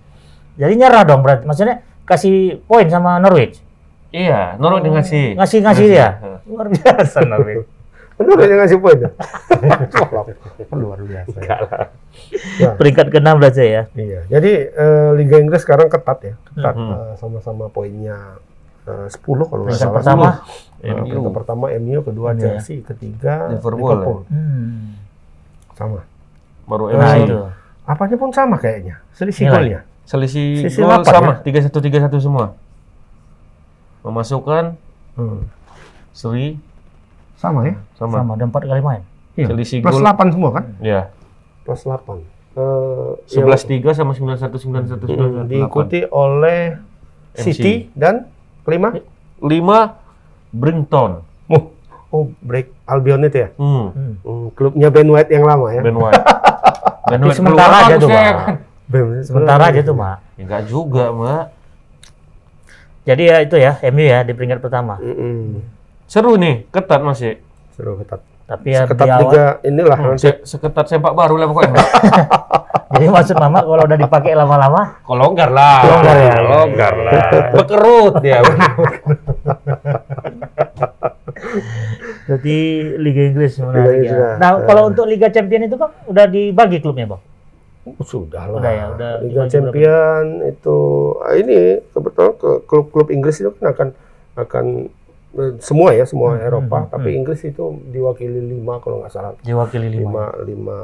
[0.54, 1.50] Jadi nyerah dong berarti.
[1.50, 3.58] Maksudnya kasih poin sama Norwich.
[4.12, 5.26] Iya, Norwich ngasih.
[5.34, 6.08] Ngasih ngasih dia.
[6.20, 6.38] Heeh.
[6.46, 7.64] Luar biasa Norwich.
[8.12, 8.98] Benar dia ngasih poin.
[10.72, 11.38] Luar biasa.
[12.60, 12.70] Ya.
[12.76, 13.82] Peringkat ke-6 berarti ya.
[13.92, 14.20] Iya.
[14.28, 16.34] Jadi eh, Liga Inggris sekarang ketat ya.
[16.46, 16.92] Ketat Mhm.
[16.92, 18.36] eh, sama-sama poinnya
[18.84, 19.16] eh, 10
[19.48, 19.96] kalau nggak Peringkat salah.
[19.96, 20.28] pertama.
[20.82, 21.02] Eh, MU.
[21.08, 22.40] peringkat pertama MU, kedua Iya.
[22.58, 24.98] Chelsea, ketiga Liverpool, Hmm.
[25.72, 26.04] Sama.
[26.64, 27.24] Baru Nah MU.
[27.24, 27.36] itu.
[27.82, 29.00] Apanya pun sama kayaknya.
[29.12, 29.80] Selisih golnya.
[30.02, 32.58] Selisih Selisih gol sama, tiga satu tiga satu semua.
[34.02, 34.76] Memasukkan
[35.12, 35.44] Hmm.
[36.10, 36.56] Sri
[37.36, 37.74] Sama ya?
[37.94, 38.22] sama.
[38.22, 39.02] Sama, udah 4 kali main.
[39.34, 39.46] Iya.
[39.50, 40.04] Selisih Plus gol.
[40.04, 40.64] 8 semua kan?
[40.78, 41.10] Ya,
[41.64, 42.20] Plus 8.
[42.52, 46.76] Eh, sebelas tiga sama sembilan satu sembilan satu sembilan hmm, diikuti oleh
[47.32, 47.40] MC.
[47.40, 48.28] City dan
[48.60, 48.92] kelima
[49.40, 49.78] lima
[50.52, 51.24] Brington.
[51.48, 51.62] oh,
[52.12, 53.88] oh break Albion itu ya Hmm.
[54.20, 54.52] Hmm.
[54.52, 56.20] Klubnya Ben White yang lama ya Ben White.
[57.10, 58.34] Ben White sementara keluar aja tuh, kan.
[58.84, 60.16] Ben, Sementara aja tuh, Mak.
[60.36, 61.44] Ya, enggak juga, Mak.
[63.02, 64.94] Jadi ya itu ya, MU ya di peringkat pertama.
[64.96, 65.58] Mm-mm.
[66.06, 67.42] Seru nih, ketat masih.
[67.72, 71.46] seru ketat Tapi ya ketat di awal, juga inilah nanti Se- seketat sepak baru lah
[71.46, 71.82] pokoknya.
[72.92, 75.80] jadi maksud Mama kalau udah dipakai lama-lama, Kok longgar lah.
[75.82, 77.12] Longgar ya, ya, Longgar lah.
[77.56, 78.38] Bekerut dia.
[82.24, 82.58] jadi
[82.96, 84.14] Liga Inggris Liga menarik Inggris ya.
[84.14, 84.32] sudah.
[84.36, 84.64] Nah, Eh.
[84.64, 87.22] kalau untuk Liga Champion itu Bang udah dibagi klubnya, Bang.
[87.82, 88.62] Oh, sudah lah.
[88.62, 90.78] Udah ya, udah Liga Champion itu
[91.18, 93.88] ah, ini kebetulan ke klub-klub Inggris itu kan akan
[94.38, 94.66] akan
[95.34, 96.76] eh, semua ya semua Hmm, Eropa.
[96.78, 99.34] hmm, hmm, tapi Inggris itu diwakili lima kalau nggak salah.
[99.42, 100.30] Diwakili lima.
[100.46, 100.46] Lima.
[100.46, 100.78] lima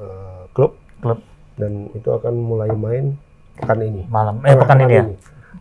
[0.00, 0.80] eh, klub.
[1.04, 1.20] Klub.
[1.60, 3.20] Dan itu akan mulai main
[3.60, 4.08] pekan ini.
[4.08, 4.40] Malam.
[4.40, 5.04] Eh pekan ini ya.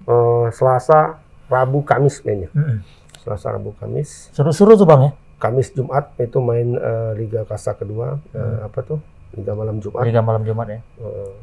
[0.07, 1.19] Eh, Selasa
[1.51, 2.47] Rabu Kamis mainnya.
[2.55, 2.79] Mm-mm.
[3.19, 4.31] Selasa Rabu Kamis.
[4.31, 5.11] Seru-seru tuh, Bang ya.
[5.39, 8.15] Kamis Jumat itu main eh, Liga Kasta kedua.
[8.31, 8.63] Hmm.
[8.63, 8.99] apa tuh
[9.31, 10.79] Liga Malam Jumat Liga malam Jumat ya.
[10.97, 11.33] Eh,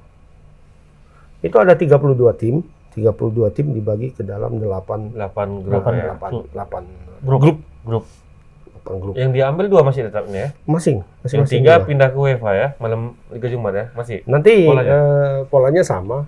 [1.42, 1.92] itu ada 32
[2.34, 3.12] tim 32
[3.50, 6.04] tim dibagi ke dalam 8 Delapan grup Delapan ya.
[6.16, 6.56] 8
[7.20, 8.04] 8 Grup grup grup.
[8.82, 10.48] 8 grup Yang diambil dua masih tetapnya ya.
[10.64, 11.84] masing Yang masing-masing tiga dua.
[11.84, 14.22] pindah ke UEFA ya, malam Liga Jumat ya, masih.
[14.24, 14.90] nanti polanya.
[14.90, 16.18] eh, polanya sama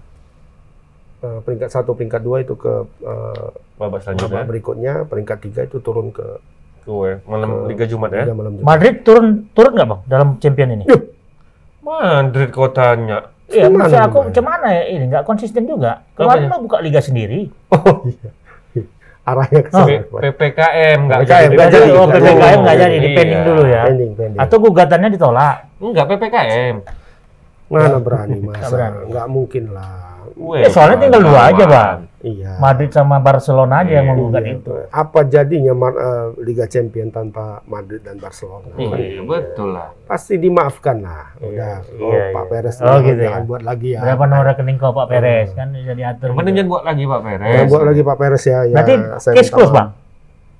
[1.18, 2.70] Eh, peringkat satu peringkat dua itu ke
[3.02, 6.22] eh, Babak babak selanjutnya berikutnya peringkat tiga itu turun ke
[6.78, 8.22] ke UEFA, malam ke Liga Jumat ya.
[8.22, 10.84] Liga Malam Jumat Madrid turun turun nggak Bang dalam champion ini?
[11.88, 13.18] Madrid kotanya.
[13.48, 14.36] Iya, maksud aku gimana?
[14.36, 16.04] cuman ya ini nggak konsisten juga.
[16.12, 16.52] Kemarin Apanya?
[16.52, 17.48] mah buka liga sendiri.
[17.72, 18.30] oh iya
[19.28, 19.88] arahnya ke sana.
[20.08, 21.54] PPKM nggak jadi.
[21.54, 21.88] nggak jadi.
[21.92, 23.16] Oh, PPKM nggak jadi, di Iya.
[23.16, 23.82] pending dulu ya.
[23.84, 24.40] Pending, pending.
[24.40, 25.56] Atau gugatannya ditolak.
[25.78, 26.74] Enggak PPKM.
[27.68, 28.56] Mana berani masa?
[28.56, 28.98] Nggak berani.
[29.12, 30.07] Nggak mungkin lah.
[30.38, 31.64] Weh, Eh, soalnya tinggal dua aja.
[31.64, 31.98] Bang.
[32.18, 32.58] Iya.
[32.58, 34.54] Madrid sama Barcelona aja yang Iya, menggugat Iya.
[34.54, 34.70] itu.
[34.88, 38.70] Apa jadinya Mar- eh, Liga Champion tanpa Madrid dan Barcelona?
[38.72, 39.94] Iya, betul lah.
[40.04, 41.34] Pasti dimaafkan lah.
[41.36, 42.50] Udah, oh, Iya, Pak iya.
[42.52, 43.46] Perez Oh, jangan, gitu jangan ya.
[43.46, 44.00] buat lagi ya.
[44.00, 46.26] Berapa nomor rekening kau Pak Perez kan bisa diatur.
[46.26, 46.58] Yang penting gitu.
[46.58, 47.66] jangan buat lagi Pak Jangan Perez.
[47.68, 48.58] buat lagi Pak Perez ya.
[48.60, 48.94] ya Berarti
[49.32, 49.72] case close.
[49.72, 49.88] Bang.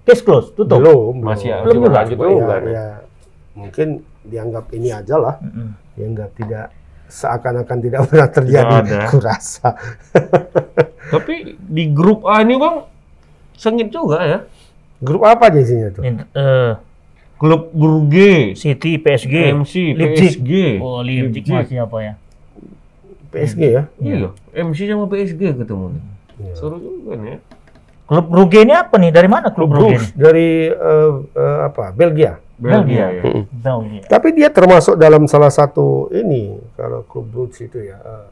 [0.05, 0.79] Case close, tutup.
[0.79, 1.27] Belum, belum.
[1.29, 1.89] Masih Belum juga?
[1.97, 2.55] lanjut Ya, juga.
[2.67, 2.87] ya,
[3.55, 3.89] mungkin
[4.25, 5.37] dianggap ini aja lah.
[5.39, 5.69] Mm-mm.
[5.95, 6.67] Dianggap tidak
[7.09, 8.75] seakan-akan tidak pernah terjadi.
[8.79, 9.01] Tidak ada.
[9.09, 9.69] Kurasa.
[11.13, 12.85] Tapi di grup A ini Bang
[13.57, 14.39] sengit juga ya.
[15.01, 16.03] Grup apa aja isinya tuh?
[16.05, 16.73] In- eh,
[17.39, 20.43] Klub Brugge, City, PSG, MC, Leipzig.
[20.43, 20.53] PSG.
[20.83, 22.13] Oh, Leipzig masih apa ya?
[23.31, 23.83] PSG ya?
[24.03, 26.03] Iya, MC sama PSG ketemu nih.
[26.39, 26.53] Iya.
[26.59, 27.29] Seru juga nih.
[27.31, 27.39] ya.
[28.09, 29.11] Klub Brugge ini apa nih?
[29.15, 30.01] Dari mana klub Brugge?
[30.19, 31.95] Dari eh, eh, apa?
[31.95, 32.43] Belgia.
[32.59, 33.07] Belgia.
[33.09, 33.23] ya.
[33.25, 33.43] ini?
[33.49, 34.03] Belgia.
[34.05, 38.27] Tapi dia termasuk dalam salah satu ini kalau klub Brugge itu ya eh,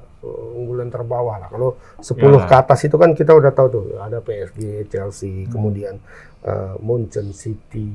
[0.52, 1.48] unggulan terbawah lah.
[1.48, 2.44] Kalau 10 Ya.
[2.44, 6.02] ke atas itu kan kita udah tahu tuh ada PSG, Chelsea, kemudian
[6.42, 7.86] eh, Munchen City,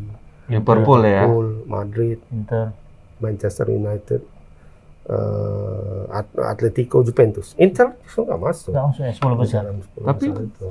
[0.47, 1.23] Liverpool ya.
[1.23, 2.71] Liverpool, Madrid, Inter.
[3.17, 4.21] Manchester United,
[6.09, 7.53] At- Atletico, Juventus.
[7.55, 8.71] Inter justru nggak masuk.
[8.71, 9.61] Nggak masuk ya 10 besar.
[9.63, 10.69] Dalam 10 Tapi- besar itu.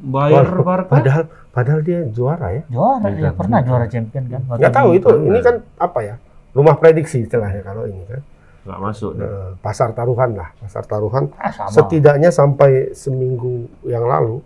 [0.00, 0.88] Bayer Wah, Barca.
[0.90, 2.62] Padahal padahal dia juara ya.
[2.66, 4.40] Juara dia pernah juara champion kan?
[4.46, 5.08] Waktu Nggak tahu itu.
[5.26, 6.14] Ini kan apa ya?
[6.50, 8.20] Rumah prediksi istilahnya kalau ini kan.
[8.60, 9.10] Nggak masuk.
[9.14, 9.24] nih.
[9.24, 11.32] Eh, pasar taruhan lah, pasar taruhan.
[11.34, 11.70] Ah, sama.
[11.70, 14.42] Setidaknya sampai seminggu yang lalu.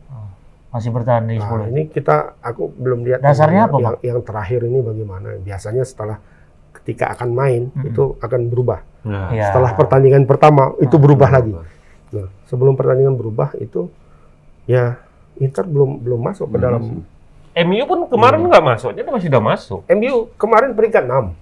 [0.70, 1.70] Masih bertahan di Nah, 10.
[1.70, 5.38] ini kita aku belum lihat Dasarnya yang, apa, yang, yang terakhir ini bagaimana.
[5.38, 6.18] Biasanya setelah
[6.74, 7.88] ketika akan main Mm-mm.
[7.88, 8.82] itu akan berubah.
[9.06, 9.54] Nah, Iya.
[9.54, 11.54] Setelah pertandingan pertama itu Ah, berubah lagi.
[11.54, 13.86] Nah, sebelum pertandingan berubah itu
[14.64, 14.98] ya
[15.36, 16.82] Inter belum belum masuk ke dalam
[17.56, 18.50] MU pun kemarin Hmm.
[18.50, 19.80] nggak masuk, jadi masih udah masuk.
[19.88, 21.34] MU kemarin peringkat 6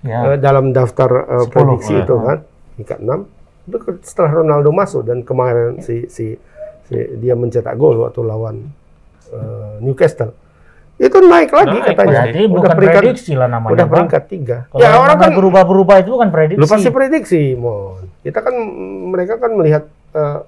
[0.00, 0.18] Ya.
[0.24, 1.10] eh, dalam daftar
[1.42, 2.02] 10, prediksi ya.
[2.02, 2.38] itu kan
[2.72, 3.18] peringkat 6
[3.64, 6.38] itu ke- setelah Ronaldo masuk dan kemarin si si,
[6.84, 8.70] si- dia mencetak gol waktu lawan
[9.28, 10.30] eh, Newcastle
[10.96, 13.72] itu naik lagi Naik, katanya Berarti udah bukan peringkat prediksi lah namanya.
[13.74, 16.56] udah peringkat tiga Kalau ya orang kan berubah-berubah itu bukan prediksi.
[16.56, 18.54] lu pasti prediksi mon kita kan
[19.06, 20.38] mereka kan melihat eh,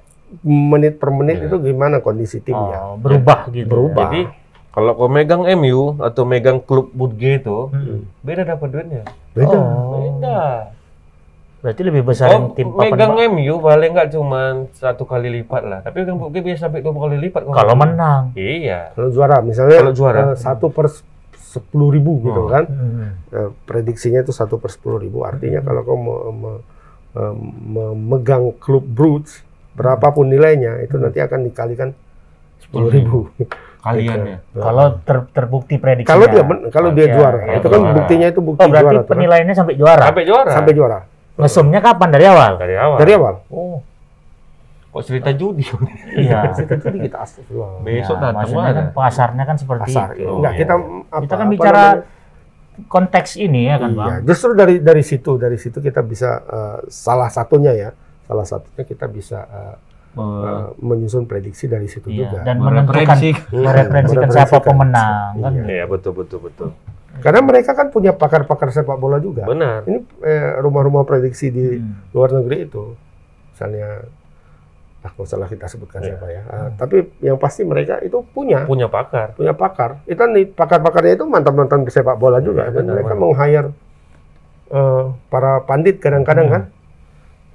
[0.40, 1.46] menit per menit Iya.
[1.46, 3.66] itu gimana kondisi timnya Oh, berubah gitu.
[3.66, 4.06] Berubah.
[4.06, 4.22] Jadi
[4.68, 8.06] kalau kau megang MU atau megang klub Budge itu, Hmm.
[8.20, 9.02] beda dapat duitnya.
[9.32, 9.96] beda Oh.
[9.96, 10.40] Beda.
[11.58, 13.28] Berarti lebih besar Oh, yang tim papan megang bawah.
[13.28, 14.40] MU paling nggak cuma
[14.72, 15.80] satu kali lipat lah.
[15.80, 17.42] Tapi megang Budge bisa sampai dua kali lipat.
[17.44, 18.30] Kalau menang.
[18.32, 18.94] Iya.
[18.94, 20.18] kalau juara misalnya Kalau juara.
[20.22, 20.86] eh, satu per
[21.34, 22.46] sepuluh ribu gitu Oh.
[22.46, 23.10] kan Hmm.
[23.26, 26.62] Eh, prediksinya itu satu per sepuluh ribu artinya kalau kau me- me-
[27.16, 27.34] eh,
[27.66, 29.42] memegang klub Bruges
[29.78, 31.88] berapapun nilainya itu nanti akan dikalikan
[32.58, 33.18] sepuluh ribu
[33.78, 34.38] Kalian ya.
[34.52, 36.04] Kalau ter- terbukti prediksi.
[36.04, 37.94] kalau dia men- kalau dia juara ya, itu kan juara.
[37.94, 39.10] buktinya itu bukti Oh, berarti juara tuh kan.
[39.14, 40.02] penilaiannya sampai juara.
[40.02, 40.50] Sampai juara.
[40.50, 40.98] sampai juara
[41.38, 42.52] Ngesumnya kapan dari awal?
[42.58, 42.98] dari awal.
[42.98, 43.78] dari awal Oh,
[44.88, 45.62] Kok cerita judi?
[46.16, 46.50] iya.
[46.82, 50.26] jadi kita astagfirullah Besok Ya, datang kan pasarnya kan seperti pasar itu.
[50.26, 50.58] enggak iya.
[50.58, 52.16] kita apa, Kita kan bicara namanya?
[52.88, 54.20] konteks ini ya kan, iya, Bang?
[54.22, 57.90] justru dari dari situ dari situ kita bisa eh, salah satunya ya
[58.28, 59.76] salah satunya kita bisa eh,
[60.78, 63.30] menyusun prediksi dari situ Iya, juga dan menentukan Mereferensi.
[63.50, 64.62] mereferensikan siapa Mereferensikan.
[64.66, 65.52] pemenang kan.
[65.54, 65.64] Iya.
[65.66, 66.70] Iya betul betul betul.
[67.18, 69.82] karena mereka kan punya pakar-pakar sepak bola juga Benar.
[69.84, 72.06] ini eh, rumah-rumah prediksi di Hmm.
[72.12, 72.94] luar negeri itu
[73.50, 74.06] misalnya
[74.98, 76.14] ah nggak usah lah kita sebutkan Iya.
[76.14, 79.34] siapa ya Ah, tapi yang pasti mereka itu punya Punya pakar.
[79.34, 83.08] punya pakar itu kan di pakar-pakarnya itu mantan-mantan sepak bola juga Iya, dan benar, mereka
[83.08, 83.20] benar.
[83.20, 83.68] meng-hire
[84.68, 86.54] eh, para pandit kadang-kadang Hmm.
[86.54, 86.62] kan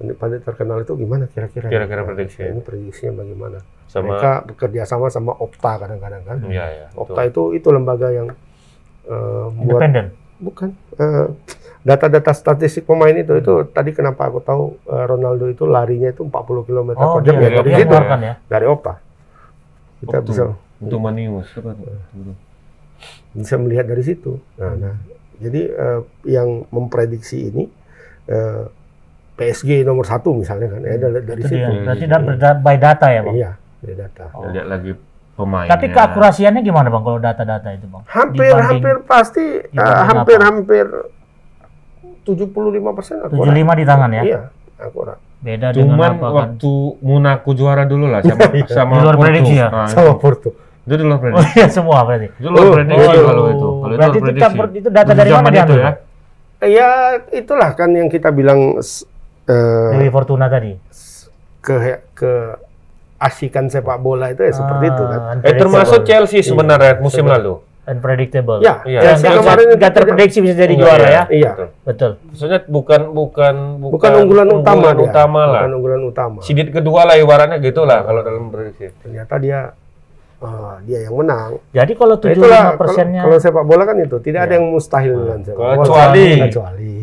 [0.03, 2.49] pandit-pandit terkenal itu gimana kira-kira Kira-kira Nah, prediksinya.
[2.49, 4.03] ini prediksinya bagaimana Sama.
[4.09, 6.85] mereka bekerja sama sama Opta kadang-kadang kan Iya ya.
[6.93, 8.27] Opta itu itu lembaga yang
[9.05, 10.05] eh, buat Independen.
[10.37, 11.27] bukan eh,
[11.81, 16.35] data-data statistik pemain itu itu tadi kenapa aku tahu eh, Ronaldo itu larinya itu 40
[16.65, 18.33] km Oh, per jam ya dari situ mengeluarkan ya.
[18.43, 18.93] dari Opta
[19.99, 20.27] kita Optu.
[20.29, 20.43] bisa
[20.77, 21.47] Untuk Manius.
[23.33, 24.95] bisa melihat dari situ nah, nah
[25.35, 27.65] jadi eh, yang memprediksi ini
[28.27, 28.63] eh,
[29.33, 31.81] PSG nomor satu misalnya kan ya dari, dari Itu situ dia.
[31.83, 33.33] Berarti dan berda- by data ya, Bang.
[33.33, 34.45] iya dari data Oh.
[34.47, 34.91] Lihat lagi
[35.33, 35.65] pemain.
[35.65, 38.05] Tapi keakurasiannya gimana, Bang, kalau data-data itu, Bang?
[38.05, 40.45] hampir Dibanding hampir pasti eh, hampir apa?
[40.45, 40.85] hampir
[42.23, 42.53] 75
[42.93, 44.21] persen akurat 75 di tangan ya.
[44.23, 44.39] iya
[44.77, 46.31] akurat Beda dengan Cuman apa kan?
[46.33, 49.23] waktu Monaco juara dulu lah sama sama Di luar Porto.
[49.25, 49.67] prediksi ya?
[49.67, 50.49] Nah, sama Porto
[50.83, 51.51] itu di luar Oh prediksi.
[51.53, 52.27] iya semua berarti.
[52.33, 53.67] Itu luar Oh, prediksi oh, kalau itu.
[53.73, 54.43] Kalau itu berarti itu, prediksi.
[54.55, 55.83] tak- itu data dari Zaman mana itu ya?
[55.83, 55.97] Bang?
[56.63, 56.89] ya
[57.33, 58.59] itulah kan yang kita bilang
[59.45, 60.73] eh, Dewi Fortuna tadi.
[61.59, 61.75] ke
[62.11, 62.31] ke
[63.15, 65.19] mengasihkan sepak bola itu ya seperti itu kan.
[65.33, 66.03] Ah, Eh termasuk.
[66.03, 67.63] Chelsea sebenarnya musim lalu.
[67.83, 68.59] unpredictable.
[68.59, 68.95] Ya, Iya.
[68.95, 71.07] Ya, Chelsea kemarin nggak tidak- terprediksi bisa jadi Iya, juara iya.
[71.09, 71.23] ya.
[71.29, 71.51] Iya.
[71.51, 71.67] Betul.
[71.83, 72.11] Betul.
[72.25, 73.55] Maksudnya bukan bukan
[73.91, 75.03] Bukan unggulan utama dia.
[75.03, 75.61] utama lah.
[75.61, 76.39] Bukan unggulan utama.
[76.39, 78.87] Sidit kedua lah ibaratnya gitu lah kalau dalam prediksi.
[78.97, 79.59] Ternyata dia
[80.39, 81.59] ah, dia yang menang.
[81.69, 84.67] Jadi kalau Nah, itulah 75 kalau, persennya kalau sepak bola kan itu tidak ada yang
[84.69, 85.75] mustahil dengan sepak bola.
[85.77, 86.93] Kecuali kecuali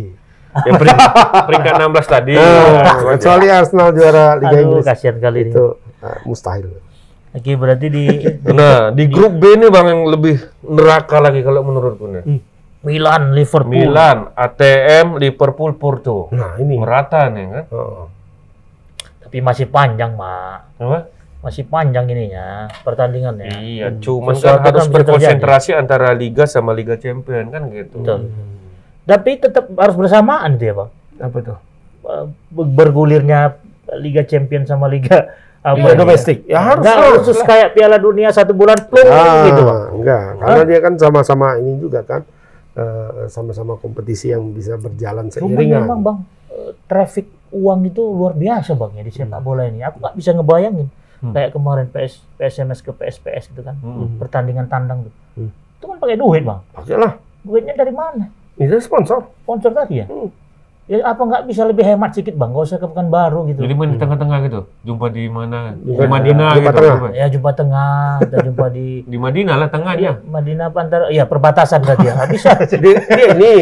[0.66, 1.10] yang peringkat,
[1.48, 2.34] peringkat 16 tadi.
[2.34, 5.50] Ah, kecuali Arsenal juara Liga Aduh, Inggris kasihan kali ini.
[5.54, 5.64] itu
[6.02, 6.70] ah, mustahil.
[7.30, 8.04] Oke, berarti di
[8.50, 12.24] Nah, di grup B ini Bang yang lebih neraka lagi kalau menurutku nih.
[12.80, 13.70] Milan, Liverpool.
[13.70, 16.32] Milan, ATM, Liverpool, Porto.
[16.32, 16.80] Nah ini.
[16.80, 17.64] Merata nih kan.
[17.70, 18.08] Oh.
[19.20, 20.80] Tapi masih panjang, Mak.
[20.80, 20.98] Apa?
[21.40, 23.52] Masih panjang ininya pertandingannya.
[23.64, 28.00] Iya, cuma Sesuatu kan harus kan berkonsentrasi antara Liga sama Liga Champion kan gitu.
[28.00, 28.32] Betul.
[29.10, 30.90] Tapi tetap harus bersamaan itu ya, Bang.
[31.18, 31.58] Apa tuh?
[32.00, 33.58] Eh, Bergulirnya
[33.98, 35.98] Liga Champion sama Liga apa Liga ya?
[35.98, 36.38] domestik.
[36.46, 37.10] Ya harus Nggak lah.
[37.18, 39.82] khusus kayak Piala Dunia satu bulan plung Ah, gitu, Bang.
[39.92, 42.22] enggak, karena dia kan sama-sama ini juga kan
[42.72, 45.84] eh, sama-sama kompetisi yang bisa berjalan Cuma seiringan.
[45.84, 46.18] memang, Bang,
[46.48, 49.82] eh, traffic uang itu luar biasa, Bang, ya di sepak bola ini.
[49.82, 50.88] Aku nggak bisa ngebayangin.
[51.20, 51.36] Hmm.
[51.36, 53.76] Kayak kemarin PS, PSMS ke PSPS gitu kan.
[53.76, 54.16] Hmm.
[54.16, 55.14] Pertandingan tandang tuh.
[55.36, 55.50] Hmm.
[55.50, 56.64] Itu kan pakai duit, Bang.
[56.72, 57.20] Pakailah.
[57.42, 58.24] Duitnya dari mana?
[58.60, 59.24] Ini sponsor.
[59.40, 60.06] Sponsor tadi ya?
[60.06, 60.28] Hmm.
[60.84, 62.50] Ya apa nggak bisa lebih hemat sedikit, Bang?
[62.50, 63.62] Gak usah ke Pekanbaru gitu.
[63.62, 64.60] Jadi main di tengah-tengah gitu.
[64.82, 65.70] Jumpa di mana?
[65.78, 66.74] Jumpa Di di- Madinah jumpa gitu.
[66.74, 66.90] tengah.
[66.90, 67.08] Jumpa.
[67.14, 70.12] Ya jumpa tengah, kita jumpa di Di Madinah lah tengahnya.
[70.26, 72.14] Madinah apa antara ya perbatasan berarti ya.
[72.26, 72.50] Bisa.
[72.74, 73.52] Jadi dia ini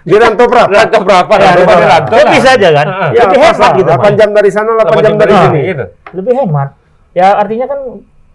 [0.00, 0.70] di Ranto Prap.
[0.70, 1.32] Ranto berapa?
[1.34, 2.86] Ya, Ranto pada ya, ya bisa aja kan?
[3.10, 3.90] Ya, Lebih hemat pasal, gitu.
[3.90, 4.14] 8 Bang.
[4.14, 5.60] jam dari sana, 8, jam dari sini.
[5.66, 5.84] gitu.
[6.14, 6.68] Lebih hemat.
[7.10, 7.80] Ya artinya kan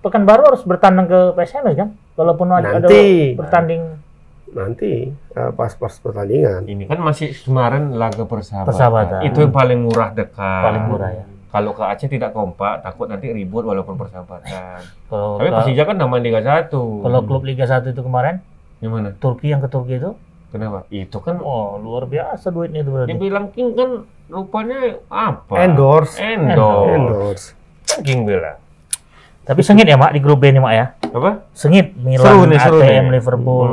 [0.04, 1.89] Pekanbaru harus bertandang ke PSMS kan?
[2.13, 3.34] Walaupun ada, ada Nanti.
[3.34, 3.82] bertanding
[4.56, 6.63] Nanti eh, pas-pas pertandingan.
[6.63, 8.72] Ini kan masih kemarin laga persahabatan.
[8.72, 9.20] Persahabatan.
[9.28, 10.63] Itu yang paling murah dekat.
[10.63, 11.26] paling murah ya.
[11.56, 14.80] Kalau ke Aceh tidak kompak, takut nanti ribut walaupun persahabatan.
[15.12, 16.68] Kalau Tapi Persija kan nama Liga 1.
[16.72, 18.44] kalau klub Liga 1 itu kemarin
[18.84, 19.15] Gimana?
[19.15, 20.20] Turki yang ke Turki itu,
[20.52, 20.88] Kenapa?
[20.88, 23.12] Itu kan oh luar biasa duitnya itu berarti.
[23.12, 23.89] dibilang King kan
[24.32, 25.52] rupanya apa?
[25.63, 26.15] Endorse.
[26.15, 26.91] Endorse.
[26.96, 27.46] Endorse.
[27.88, 28.56] Kan King bilang.
[29.46, 30.86] Tapi sengit ya mak di grup B ini mak ya.
[31.12, 31.44] Apa?
[31.52, 33.12] Sengit Milan, Seru nih, seru ATM, nih.
[33.20, 33.72] Liverpool.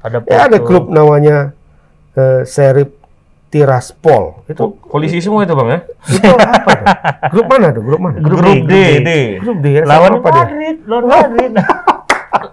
[0.00, 1.52] Ada Ya ada klub namanya
[2.16, 2.96] eh, Serip
[3.50, 4.46] Tiraspol.
[4.46, 5.78] Itu Polisi semua itu bang ya?
[6.06, 6.86] itu apa tuh?
[7.34, 7.82] Grup mana tuh?
[7.82, 8.16] Grup mana?
[8.22, 9.10] Grup, Grup D, D, grup D.
[9.42, 9.82] Grup D ya.
[9.84, 10.44] Lawan Sama apa dia?
[10.46, 11.52] Madrid, lawan Madrid.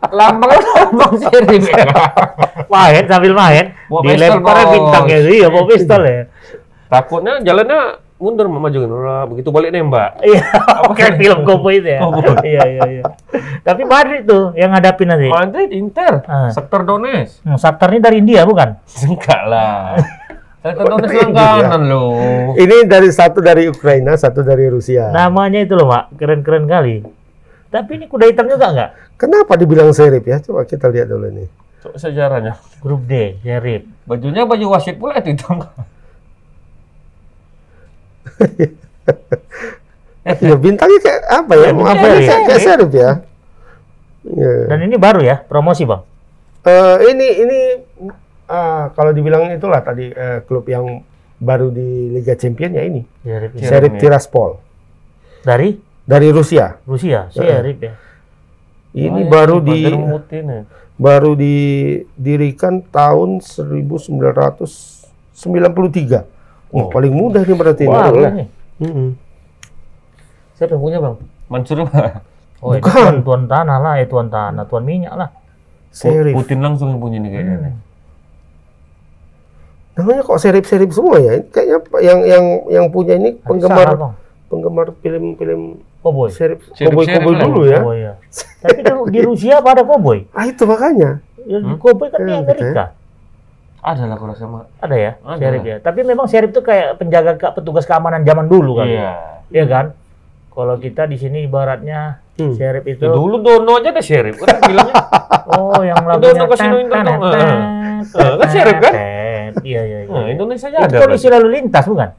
[0.08, 1.58] Lambang lambang seri
[2.74, 6.24] main sambil main, Bawa dilempar bintangnya itu, iya bawa pistol ya.
[6.90, 7.80] Takutnya jalannya
[8.18, 10.18] mundur memajuin Wah, begitu balik nembak.
[10.22, 10.42] Iya,
[10.98, 12.02] kayak film Cowboy itu ya.
[12.44, 13.04] Iya, iya, iya.
[13.62, 15.30] Tapi Madrid tuh yang ngadapin nanti.
[15.30, 16.50] Madrid Inter, Ah.
[16.50, 17.46] sektor Donetsk.
[17.46, 18.74] Hmm, Shakhtar ini dari India bukan?
[19.06, 20.02] Enggak lah.
[20.58, 22.58] Sektor Donetsk Ini langganan loh.
[22.58, 25.14] Ini dari satu dari Ukraina, satu dari Rusia.
[25.14, 26.18] Namanya itu loh, Mak.
[26.18, 27.06] Keren-keren kali.
[27.68, 28.90] Tapi ini kuda hitam juga nggak?
[29.20, 30.40] Kenapa dibilang serip ya?
[30.40, 31.48] Coba kita lihat dulu nih.
[31.84, 32.58] Coba sejarahnya.
[32.82, 33.86] Grup D, Sheriff.
[34.08, 35.62] Bajunya baju wasit pula itu hitam.
[40.28, 41.72] Ya bintangnya kayak apa ya?
[41.72, 42.04] Ya, serip.
[42.04, 43.24] kayak, kayak serip ya.
[44.28, 44.68] Iya.
[44.68, 46.04] Dan ini baru ya, promosi bang.
[46.68, 47.60] Eh, ini ini
[48.52, 51.00] ah, kalau dibilang itulah tadi eh, klub yang
[51.40, 53.08] baru di Liga Champion ya ini.
[53.24, 53.56] Iya.
[53.56, 54.00] Serip ya.
[54.04, 54.60] Tiraspol
[55.48, 56.76] Dari dari Rusia.
[56.84, 57.94] Rusia, Sheriff ya.
[58.98, 59.92] Ini Oh, baru ya, di ya.
[61.00, 66.37] baru didirikan tahun 1993.
[66.70, 67.84] Oh, paling mudah nih berarti.
[67.86, 68.28] Wah, ini.
[68.28, 68.46] ini.
[68.80, 69.10] Mm-mm.
[70.54, 71.16] Siapa yang punya bang?
[71.48, 71.78] Mansur
[72.58, 72.90] Oh, itu Bukan.
[72.90, 75.30] tuan, tuan tanah lah, eh tuan tanah, tuan minyak lah.
[75.90, 76.34] Serif.
[76.34, 77.56] Putin langsung yang punya nih kayaknya.
[77.64, 77.76] nih.
[79.96, 81.42] Namanya kok serip-serip semua ya?
[81.44, 84.14] Kayaknya yang yang yang punya ini Salah, penggemar bang.
[84.48, 85.62] penggemar film-film
[86.00, 86.30] Cowboy.
[86.30, 87.42] serip Serip-serip koboi-koboi lah.
[87.44, 87.78] dulu ya.
[87.78, 88.14] Cowboy, ya.
[88.58, 90.20] Tapi di, di Rusia apa ada cowboy?
[90.32, 91.10] Ah itu makanya.
[91.44, 91.78] Ya, Hmm?
[91.78, 92.84] Cowboy kan di Hmm, Amerika.
[93.88, 94.60] Ada lah kalau sama.
[94.78, 95.40] Ada ya, Ada.
[95.40, 95.78] Sheriff ya.
[95.80, 98.86] Tapi memang Sheriff itu kayak penjaga ke- petugas keamanan zaman dulu kan.
[98.86, 99.12] Iya.
[99.48, 99.86] Iya kan?
[100.50, 102.54] Kalau kita di sini ibaratnya Hmm.
[102.54, 104.38] Sheriff itu Ya, dulu Dono aja ada sheriff.
[104.38, 104.94] Kan bilangnya.
[105.54, 108.94] oh yang lagunya untuk kasino Heeh, kan Sheriff kan?
[109.58, 110.12] Iya iya iya.
[110.12, 111.00] Nah, Indonesia aja Itu ada.
[111.02, 112.10] polisi lalu lintas bukan?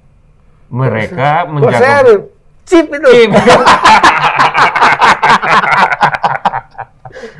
[0.69, 1.79] Mereka Kok menjaga.
[1.79, 2.21] serip?
[2.67, 3.07] Chip itu.
[3.07, 3.31] Tim.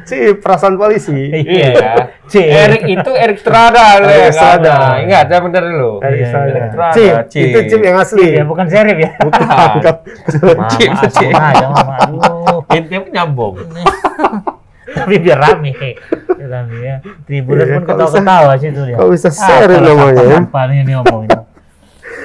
[0.09, 1.31] Chip perasaan polisi.
[1.31, 1.93] Iya ya.
[2.29, 2.35] C.
[2.45, 4.01] Erik itu Erik Strada.
[4.01, 4.75] Erik ya, Strada.
[5.05, 5.93] Ingat ya bener dulu.
[6.05, 6.65] Iya, iya.
[6.93, 7.15] Chip.
[7.33, 7.47] Chip.
[7.53, 8.29] Itu chip yang asli.
[8.37, 9.11] Ya bukan Sheriff ya.
[9.21, 9.45] Bukan.
[11.33, 11.95] Mama.
[12.05, 12.63] Aduh.
[12.73, 13.55] Intinya nyambung.
[14.89, 15.73] Tapi biar rame.
[15.77, 16.97] Biar rame ya.
[17.29, 18.97] Tribuners Iya, pun kok ketawa-ketawa sih itu dia.
[18.97, 20.39] Kok bisa serip namanya ya?
[20.41, 21.23] Apa nih ini ngomong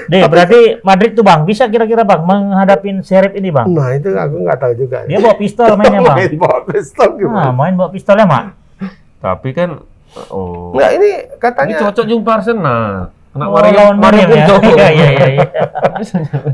[0.06, 0.12] ini?
[0.14, 3.68] Deh, berarti Madrid tuh Bang, bisa kira-kira Bang menghadapin Sheriff ini Bang?
[3.68, 4.98] Nah itu aku nggak tahu juga.
[5.04, 6.18] Dia bawa pistol mainnya Bang.
[6.18, 7.52] main bawa pistol Nah, gimana?
[7.52, 8.44] main bawa pistolnya, Mak.
[9.20, 9.70] Tapi kan
[10.28, 10.72] oh.
[10.72, 13.12] Nggak ini Ini katanya cocok jumpa Arsenal.
[13.34, 14.46] Anak Oh, Mario, lawan Mario Mario ya.
[14.62, 15.48] Iya, iya, iya.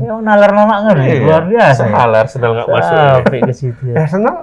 [0.00, 1.20] Ya, nalar nama ngeri, Iya.
[1.20, 1.82] luar biasa.
[1.82, 1.92] ya.
[1.92, 2.96] Salah Arsenal nggak masuk.
[2.96, 3.82] Sampai ke situ.
[3.86, 3.94] ya.
[4.00, 4.36] Arsenal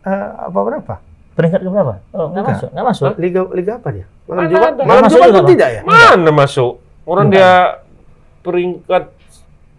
[0.00, 0.94] eh, apa berapa?
[1.34, 1.94] Peringkat ke berapa?
[2.10, 3.06] Oh, nggak masuk, nggak masuk.
[3.18, 4.06] Liga Liga apa dia?
[4.24, 4.72] Malam Jumat.
[4.80, 5.80] Malam Jumat tidak ya?
[5.82, 6.72] Mana masuk?
[7.04, 7.83] Orang dia
[8.44, 9.08] peringkat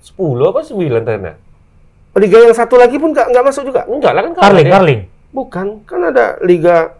[0.01, 1.31] 10 apa 9 tadi?
[2.15, 3.85] Liga yang satu lagi pun nggak nggak masuk juga.
[3.85, 4.67] Enggak lah kan Carling.
[4.71, 5.01] Carling.
[5.35, 6.95] Bukan, kan ada liga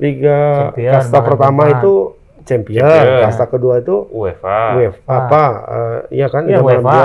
[0.00, 2.16] liga Champion, kasta pertama itu
[2.48, 3.22] champion, Champion.
[3.28, 4.78] kasta kedua itu UEFA.
[4.78, 5.42] UEFA apa?
[5.68, 6.46] eh, iya kan?
[6.48, 6.98] Iya, malam UEFA.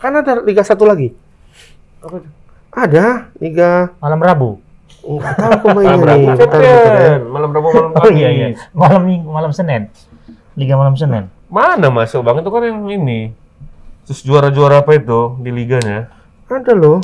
[0.00, 1.12] Kan ada liga satu lagi.
[2.00, 2.28] Apa itu?
[2.70, 3.06] Ada
[3.38, 4.50] liga Malam Rabu.
[5.00, 6.08] nggak tahu aku mainnya Malam nih.
[6.08, 6.36] Rabu ya.
[6.40, 7.20] Champion.
[7.28, 8.46] Malam Rabu malam Oh iya iya.
[8.72, 9.82] Malam Minggu, malam Senin.
[10.56, 11.28] Liga malam Senin.
[11.52, 12.40] Mana masuk Bang?
[12.40, 13.36] Itu kan yang ini.
[14.10, 16.10] Terus juara-juara apa itu di liganya?
[16.50, 16.98] Ada loh.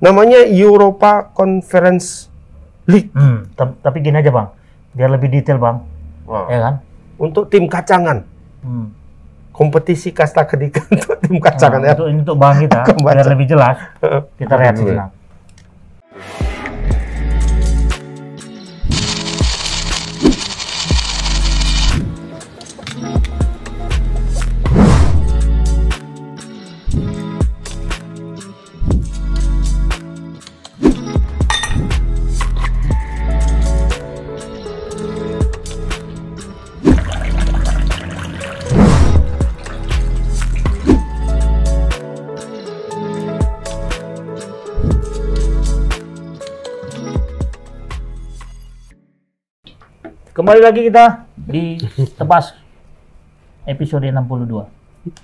[0.00, 2.32] Namanya Europa Conference
[2.88, 4.48] League Hmm, ta- tapi gini aja bang,
[4.96, 5.84] biar lebih detail bang,
[6.24, 6.48] Wah.
[6.48, 6.74] ya kan?
[7.20, 8.24] untuk tim kacangan.
[8.64, 8.88] Hmm.
[9.52, 11.92] Kompetisi kasta ketiga untuk tim kacangan Nah, ya.
[11.92, 13.76] untuk, ini untuk bang kita, biar lebih jelas,
[14.40, 15.10] kita lihat sekarang.
[50.36, 51.80] Kembali lagi kita di
[52.12, 52.52] tebas
[53.64, 54.68] episode 62.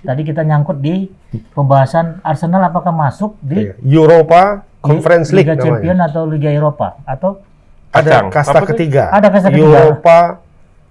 [0.01, 1.05] Tadi kita nyangkut di
[1.53, 3.73] pembahasan Arsenal apakah masuk di Iya.
[3.83, 6.09] Europa Conference League Liga Champion namanya.
[6.09, 7.43] atau Liga Eropa atau
[7.93, 8.25] Ada Kacang.
[8.33, 9.03] kasta ketiga.
[9.13, 9.67] Ada kasta ketiga.
[9.85, 10.17] Europa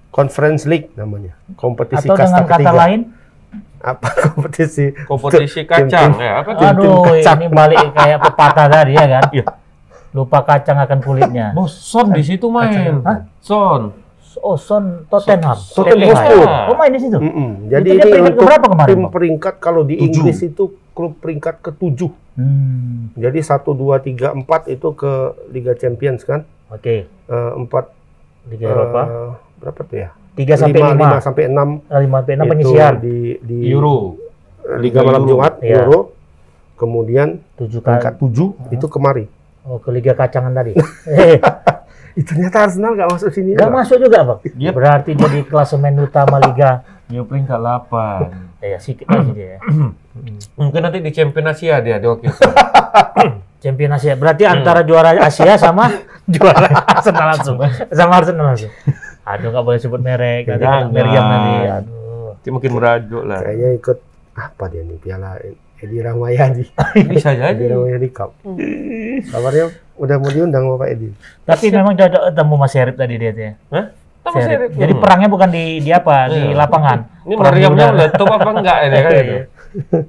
[0.08, 1.35] Conference League namanya.
[1.58, 2.78] Kompetisi atau kasta dengan kata ketiga.
[2.78, 3.00] lain
[3.82, 4.87] Apa kompetisi?
[5.02, 6.50] Kompetisi Tim- kacang tim- ya, apa?
[6.54, 7.38] Tim- tim Aduh, kacang.
[7.42, 9.24] ini balik kayak pepatah tadi ya kan?
[9.35, 9.46] Iya.
[10.12, 11.50] Lupa kacang akan kulitnya.
[11.50, 13.00] Bos, Son di situ main.
[13.02, 13.26] Hah?
[13.40, 13.90] Son.
[14.36, 15.58] Oh, Son Tottenham.
[15.68, 16.08] Tottenham.
[16.08, 16.46] Hotspur.
[16.66, 17.16] Oh, main di situ.
[17.16, 17.68] Mm-mm.
[17.68, 19.12] Jadi Itu dia ini peringkat untuk keberapa kemarin, tim Bang?
[19.12, 20.06] peringkat kalau di Tujuh.
[20.22, 22.10] Inggris itu klub peringkat ketujuh.
[22.32, 23.12] Hmm.
[23.14, 25.12] Jadi satu dua tiga empat itu ke
[25.48, 26.48] Liga Champions kan?
[26.68, 27.92] Oke, Eh, empat
[28.46, 29.02] Liga Eropa.
[29.02, 30.10] eh, berapa tuh ya?
[30.32, 30.96] 3 sampai 5.
[30.96, 32.92] lima sampai enam 5 sampai 6 itu penyisian.
[32.98, 34.16] di di Euro.
[34.74, 35.30] Liga Liga Malam Euro.
[35.30, 35.76] Jumat Iya.
[35.78, 36.00] Euro.
[36.74, 39.28] Kemudian 7 peringkat tujuh itu kemari.
[39.62, 40.72] Oh, ke Liga Kacangan tadi.
[42.12, 43.57] Eh, Ih, ternyata Arsenal nggak masuk sini.
[43.57, 44.38] Gak masuk juga, Bang.
[44.44, 44.72] Yep.
[44.77, 46.85] Berarti dia di klasemen utama Liga.
[47.09, 48.61] Dia peringkat 8.
[48.62, 49.57] Ya, sedikit lagi dia.
[49.57, 49.59] ya.
[50.61, 52.53] Mungkin nanti di Champion Asia dia diwakilkan.
[53.64, 54.14] Champion Asia.
[54.14, 55.88] Berarti antara juara Asia sama
[56.35, 57.57] juara Arsenal langsung.
[57.98, 58.72] Sama Arsenal langsung.
[59.22, 60.46] Aduh, nggak boleh sebut merek.
[60.51, 61.55] Nanti meriam nanti.
[61.81, 62.37] Aduh.
[62.42, 63.40] Dia mungkin merajuk lah.
[63.40, 63.98] Kayaknya ikut
[64.33, 65.37] apa dia nih Piala
[65.82, 66.64] Edi Rahmayadi.
[67.10, 67.64] Bisa Edi jadi.
[67.68, 68.30] Rahmayadi Cup.
[69.24, 71.10] Kabarnya udah mau diundang Bapak Edi.
[71.42, 73.52] Tapi memang cocok ketemu Mas Serip tadi dia tuh ya.
[73.68, 73.84] Hah?
[74.22, 74.58] Sama Serip.
[74.62, 74.70] Serip.
[74.78, 75.02] Jadi Hmm.
[75.02, 76.16] perangnya bukan di di apa?
[76.28, 76.54] Di Iya.
[76.56, 76.98] lapangan.
[77.22, 79.34] Ini meriamnya meletup apa enggak ini kan itu?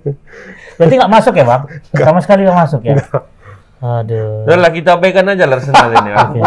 [0.77, 1.62] Berarti nggak masuk ya, Bang?
[1.91, 2.95] Sama sekali nggak masuk ya?
[3.79, 4.45] Aduh.
[4.45, 6.12] Udah lah kita abaikan aja lah Arsenal ini.
[6.13, 6.39] Oke.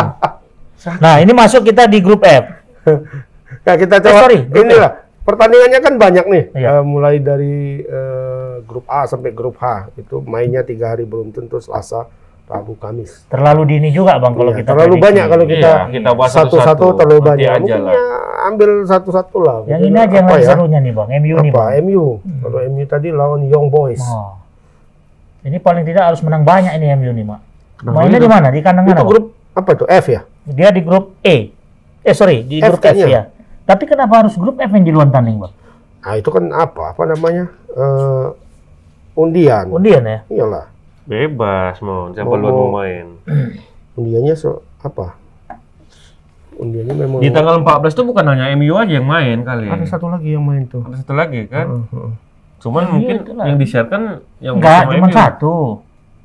[0.96, 2.44] Nah, ini masuk kita di grup F.
[3.66, 6.44] Nah kita Eh, coba sorry, grup inilah pertandingannya kan banyak nih.
[6.54, 6.68] Iya.
[6.72, 11.58] Eh, mulai dari eh, grup A sampai grup H itu mainnya tiga hari beruntun tuh
[11.58, 12.06] Selasa,
[12.46, 13.26] Rabu, Kamis.
[13.26, 15.06] Terlalu dini juga, Bang, kalau Iya, kita terlalu prediksi.
[15.10, 16.86] banyak kalau kita Iya, satu-satu satu-satu.
[16.96, 17.48] terlalu Nanti banyak.
[17.50, 17.92] aja Mungkin lah.
[17.92, 18.06] ya
[18.46, 19.56] ambil satu-satu lah.
[19.60, 20.46] Yang Mungkin ini aja yang ya?
[20.46, 21.08] serunya nih, Bang.
[21.10, 21.58] MU nih, Apa?
[21.58, 21.68] Bang.
[21.82, 22.04] MU.
[22.40, 23.98] Kalau MU tadi lawan Young Boys.
[24.00, 24.38] Oh.
[25.42, 27.40] Ini paling tidak harus menang banyak ini MU nih, Mak.
[27.84, 28.46] Mainnya di mana?
[28.48, 29.02] Di kandang itu mana?
[29.02, 29.10] Bang?
[29.10, 29.84] grup apa itu?
[29.84, 30.20] F ya?
[30.46, 31.50] Dia di grup E.
[32.00, 33.22] Eh, sorry, di F grup F, ya.
[33.66, 35.52] Tapi kenapa harus grup F yang di luar tanding, Bang?
[35.98, 36.94] Nah itu kan apa?
[36.94, 37.50] Apa namanya?
[37.68, 38.26] Eh,
[39.12, 39.66] undian.
[39.68, 40.18] Undian ya?
[40.28, 40.70] Iyalah.
[41.02, 43.06] Bebas mau siapa Mau- luar mau main.
[43.98, 45.18] Undiannya so apa?
[46.52, 49.66] Undiannya memang Di tanggal 14 tuh bukan hanya MU aja yang main kali.
[49.66, 50.80] ada satu lagi yang main tuh.
[50.82, 51.66] Ada satu lagi kan.
[51.66, 52.12] Heeh, heeh.
[52.56, 53.44] Cuman Iya, mungkin itulah.
[53.44, 54.02] yang disiarkan
[54.38, 55.12] yang Enggak, sama cuma MU.
[55.12, 55.54] satu.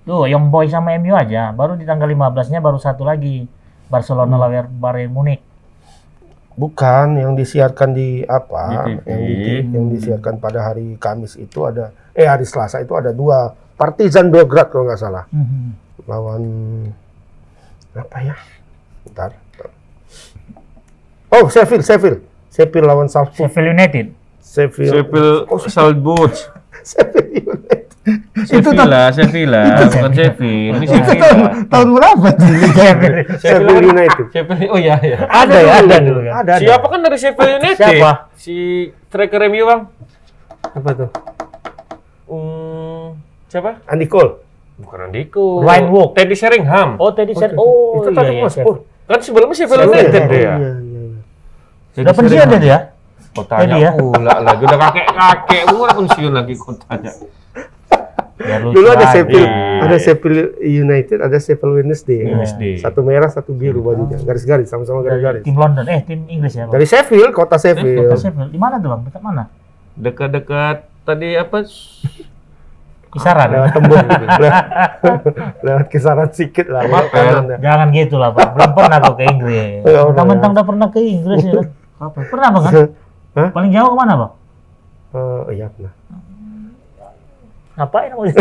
[0.02, 1.52] Tuh, Young Boy sama MU aja.
[1.52, 3.46] Baru di tanggal 15-nya baru satu lagi.
[3.86, 4.42] Barcelona Hmm.
[4.42, 5.44] lawan Bayern Munich.
[6.62, 8.86] Bukan yang disiarkan di apa?
[8.86, 9.10] Di TV.
[9.10, 13.50] Yang, di- yang disiarkan pada hari Kamis itu ada eh hari Selasa itu ada dua
[13.74, 15.74] Partizan Belgrade kalau nggak salah Mhm.
[16.06, 16.44] lawan
[17.94, 18.36] apa ya?
[19.02, 19.34] Bentar.
[21.32, 22.20] Oh, Sheffield, Sheffield.
[22.48, 23.42] Sheffield lawan Salzburg.
[23.42, 24.06] Sheffield United.
[24.38, 24.92] Sheffield.
[24.94, 26.32] Sheffield Oh, Salzburg.
[26.84, 27.81] Sheffield United.
[28.32, 30.80] Sevilla, Sevilla, bukan Sheffield.
[30.80, 31.52] Ini Itu tahun, Sevilla.
[31.68, 32.56] tahun berapa sih?
[33.44, 34.26] Sheffield United.
[34.32, 35.20] Sheffield, oh iya, iya.
[35.28, 36.34] Ada ya, ada dulu kan.
[36.40, 36.64] Ada, ada.
[36.64, 37.76] Siapa kan dari Sheffield United?
[37.76, 38.12] Siapa?
[38.40, 38.56] Si
[39.12, 39.82] striker MU, Bang.
[40.64, 41.10] Apa tuh?
[42.32, 43.20] Hmm,
[43.52, 43.84] siapa?
[43.92, 44.40] Andy Cole.
[44.82, 45.62] Bukan Andiko.
[45.62, 46.10] Ryan Wook.
[46.18, 46.98] Teddy Sheringham.
[46.98, 47.62] Oh, tadi saya Oke.
[47.62, 48.56] oh itu iya, tadi iya, Mas.
[48.58, 48.76] Pur.
[49.06, 50.40] Kan sebelumnya Sheffield United dia.
[50.40, 51.20] Iya, iya, iya.
[51.94, 52.62] Teddy Udah pensiun Sheringham.
[52.64, 52.80] dia ya?
[53.32, 53.92] Oh, tanya Teddy ya?
[53.94, 54.64] pula lagi.
[54.66, 55.62] Udah kakek-kakek.
[55.70, 57.12] Umur pensiun lagi kau tanya.
[58.76, 59.06] Dulu ada.
[59.12, 59.82] Sheffield, Iya.
[59.82, 62.26] ada Sheffield United, ada Sheffield Wednesday.
[62.28, 62.74] Wednesday.
[62.78, 65.44] Satu merah, satu biru bajunya, garis-garis, sama-sama garis-garis.
[65.44, 66.74] Tim London, eh tim Inggris ya, Bang.
[66.78, 68.18] Dari Sheffield, kota Kota Sheffield.
[68.18, 68.50] Sheffield.
[68.54, 69.02] Di mana tuh, Bang?
[69.06, 69.44] Dekat mana?
[69.98, 71.58] Dekat-dekat tadi apa?
[73.12, 73.48] Kisaran.
[73.52, 74.26] Lewat tembok, gitu.
[75.68, 76.88] lewat, kisaran sedikit lah.
[76.88, 77.58] ya.
[77.60, 78.56] Jangan gitu lah, Bang.
[78.56, 79.84] Belum pernah aku ke Inggris.
[80.10, 80.56] Mentang-mentang ya.
[80.56, 81.68] udah pernah ke Inggris ya kan?
[82.00, 82.20] Apa?
[82.32, 82.64] Pernah, Bang?
[82.64, 82.74] Kan?
[83.32, 83.50] Hah?
[83.52, 84.32] Paling jauh ke mana, Bang?
[85.12, 85.92] Oh iya, nah.
[87.80, 88.34] Ngapain mau di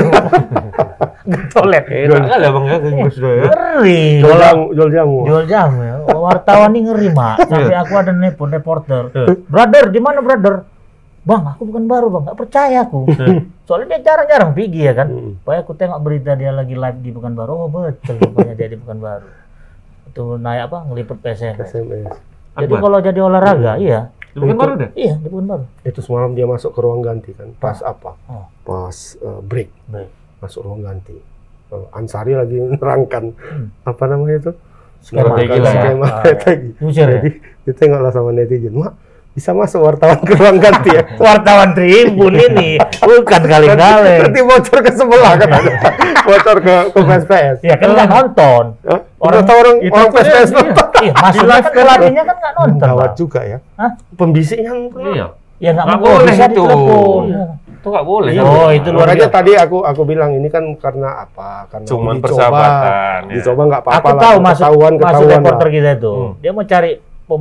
[1.20, 1.84] Getolet.
[2.10, 3.46] Enak kali abang ya Inggris ya.
[3.46, 4.02] Ngeri.
[4.24, 5.18] Jual jamu, jual jamu.
[5.28, 5.94] jual jamu ya.
[6.10, 7.36] Wartawan ini ngeri, Mak.
[7.46, 9.02] Sampai aku ada nelpon reporter.
[9.46, 10.66] Brother, di mana, brother?
[11.20, 12.22] Bang, aku bukan baru, Bang.
[12.26, 13.06] Nggak percaya aku.
[13.68, 15.08] Soalnya dia jarang-jarang pergi ya kan.
[15.12, 15.32] Hmm.
[15.44, 17.52] Pokoknya aku tengok berita dia lagi live di Pekanbaru.
[17.54, 19.28] Oh, betul rupanya dia di Pekanbaru.
[20.10, 20.78] Itu naik apa?
[20.90, 21.70] Ngeliput PSMS.
[21.70, 22.12] SMS.
[22.58, 24.10] Jadi kalau jadi olahraga, iya.
[24.32, 24.90] Bukan baru dah.
[24.94, 25.64] Iya, di Pekanbaru.
[25.82, 27.50] Itu semalam dia masuk ke ruang ganti kan.
[27.56, 28.14] Pas apa?
[28.26, 28.46] Oh.
[28.62, 29.70] Pas eh, break.
[29.86, 30.10] Baik.
[30.38, 31.16] Masuk ruang ganti.
[31.70, 33.74] Eh, Ansari lagi nerangkan Hmm.
[33.82, 34.52] apa namanya itu?
[35.00, 35.32] Skema.
[35.32, 35.80] Strategi lah ya.
[35.80, 36.68] Skema Ah, strategi.
[36.76, 37.12] Jujur ya?
[37.16, 37.30] Jadi
[37.64, 38.72] ditengoklah sama netizen.
[38.74, 38.92] Mak,
[39.30, 41.02] bisa masuk wartawan ke ruang ganti ya?
[41.22, 44.18] Wartawan Tribun ini bukan kali-kali.
[44.20, 45.72] Nanti bocor ke sebelah kan ada.
[46.28, 47.56] bocor ke ke PSPS.
[47.62, 48.64] Ya kan nggak nonton.
[48.82, 49.00] Hah?
[49.16, 50.86] Orang- tahu orang itu orang kan PSPS dia- nonton.
[51.00, 52.86] Iya, maksudnya kan pelatihnya kan nggak nonton.
[52.86, 53.58] Gawat juga ya.
[53.74, 53.90] Hah?
[54.12, 54.72] Pembisiknya
[55.08, 55.26] Iya.
[55.58, 56.44] Ya nggak boleh itu.
[56.50, 57.24] ditelepon.
[57.70, 58.30] Itu nggak boleh.
[58.34, 58.42] Iya.
[58.42, 59.30] Oh, itu luar biasa.
[59.30, 61.70] tadi aku aku bilang ini kan karena apa?
[61.70, 62.24] Karena Cuman dicoba.
[62.26, 63.34] persahabatan, ya.
[63.38, 64.20] Dicoba nggak apa-apa Aku lah.
[64.20, 66.12] tahu maksud ketahuan ketahuan reporter kita itu.
[66.12, 66.32] Hmm.
[66.36, 66.92] Dia mau cari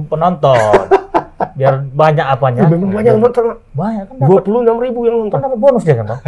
[0.06, 0.60] penonton.
[1.60, 2.68] Biar banyak apanya.
[2.68, 3.44] Ya, memang banyak yang nonton.
[3.76, 5.40] Banyak kan Dua dapat puluh enam ribu yang kan nonton.
[5.44, 6.20] dapat bonus dia kan, Bang.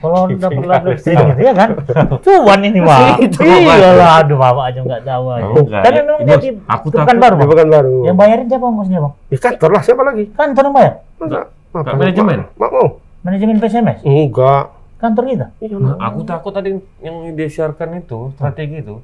[0.00, 1.68] Kalau dapat live streaming gitu ya kan.
[2.24, 2.80] Cuan ini.
[3.20, 5.44] Itu, Iya lah, aduh Mama aja nggak tahu aja.
[5.48, 5.82] Oh, enggak.
[5.84, 7.48] Tapi Ya, memang ini dia di aku bukan baru, Di Bang.
[7.52, 7.96] Pekanbaru.
[8.04, 9.12] Yang bayarin siapa ongkosnya, Bang?
[9.28, 10.24] Di kantor lah siapa lagi?
[10.32, 10.94] Kantor yang bayar.
[11.16, 11.40] Masa?
[11.40, 11.78] Apa?
[11.80, 12.38] Nggak manajemen?
[12.56, 12.86] Mau?
[13.20, 13.98] Manajemen PSMS.
[14.02, 14.64] Enggak.
[14.96, 15.46] Kantor kita.
[15.60, 19.00] Iya, aku takut tadi yang disiarkan itu strategi itu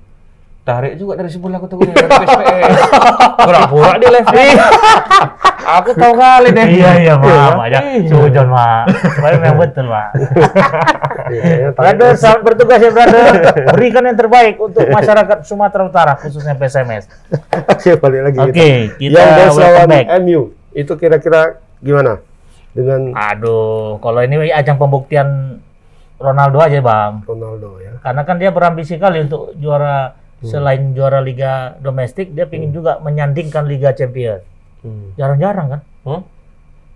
[0.67, 2.75] tarik juga dari sebelah aku takutnya dari PSPS.
[3.39, 4.29] Pura-pura di live
[5.67, 6.67] aku tahu kali deh.
[6.67, 7.43] Iya iya Iya.
[7.55, 7.79] mak, aja
[8.11, 8.85] sujon mak.
[9.15, 10.11] Supaya memang betul mak.
[11.31, 13.33] Iya, Brother, selamat bertugas ya brother.
[13.75, 17.07] Berikan yang terbaik untuk masyarakat Sumatera Utara khususnya PSMS.
[17.71, 18.39] Oke, balik lagi.
[18.43, 19.91] Oke, kita yang lawan.
[20.27, 22.19] MU itu kira-kira gimana?
[22.75, 25.59] Dengan Aduh, kalau ini ajang pembuktian
[26.19, 27.23] Ronaldo aja bang.
[27.23, 28.03] Ronaldo ya.
[28.03, 33.65] Karena kan dia berambisi kali untuk juara selain juara Liga domestik, dia ingin juga menyandingkan
[33.65, 34.41] Liga Champion.
[34.81, 35.13] Hmm.
[35.15, 35.81] Jarang-jarang kan?
[36.03, 36.23] Hmm?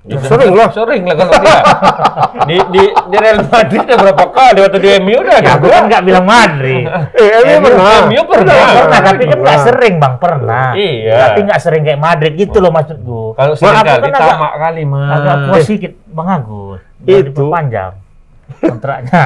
[0.01, 0.72] Ya, sering lah.
[0.72, 1.61] Sering lah kalau dia.
[2.49, 5.74] di, di, di Real Madrid udah berapa kali waktu di MU udah Ya, aku ada.
[5.76, 6.84] kan nggak bilang Madrid.
[7.12, 8.01] Eh, MU pernah.
[8.09, 8.55] MU pernah.
[8.78, 9.66] pernah, tapi kan nggak Pernah.
[9.68, 10.66] sering bang, pernah.
[10.72, 11.14] Iya.
[11.20, 13.20] Tapi nggak sering kayak Madrid gitu loh maksudku.
[13.34, 15.09] Kalau Mak, sering kali kan agak- tamak kali mah.
[15.12, 16.80] agak puas sedikit bang Agus.
[17.01, 17.32] Itu.
[17.32, 17.93] diperpanjang
[18.63, 19.25] kontraknya.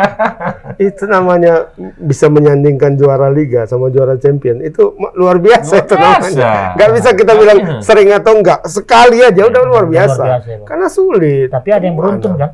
[0.80, 4.58] Itu namanya bisa menyandingkan juara liga sama juara champion.
[4.58, 6.16] Itu luar biasa Luar itu biasa.
[6.32, 6.52] namanya.
[6.72, 7.82] Nggak bisa kita bilang Makanya.
[7.82, 8.60] sering atau enggak.
[8.64, 10.22] Sekali aja udah luar Luar biasa.
[10.24, 10.66] biasa, Bang.
[10.66, 11.48] Karena sulit.
[11.48, 12.42] tapi ada yang beruntun Mana?
[12.42, 12.50] kan?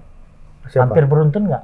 [0.66, 0.82] Siapa?
[0.84, 1.62] Hampir beruntun nggak?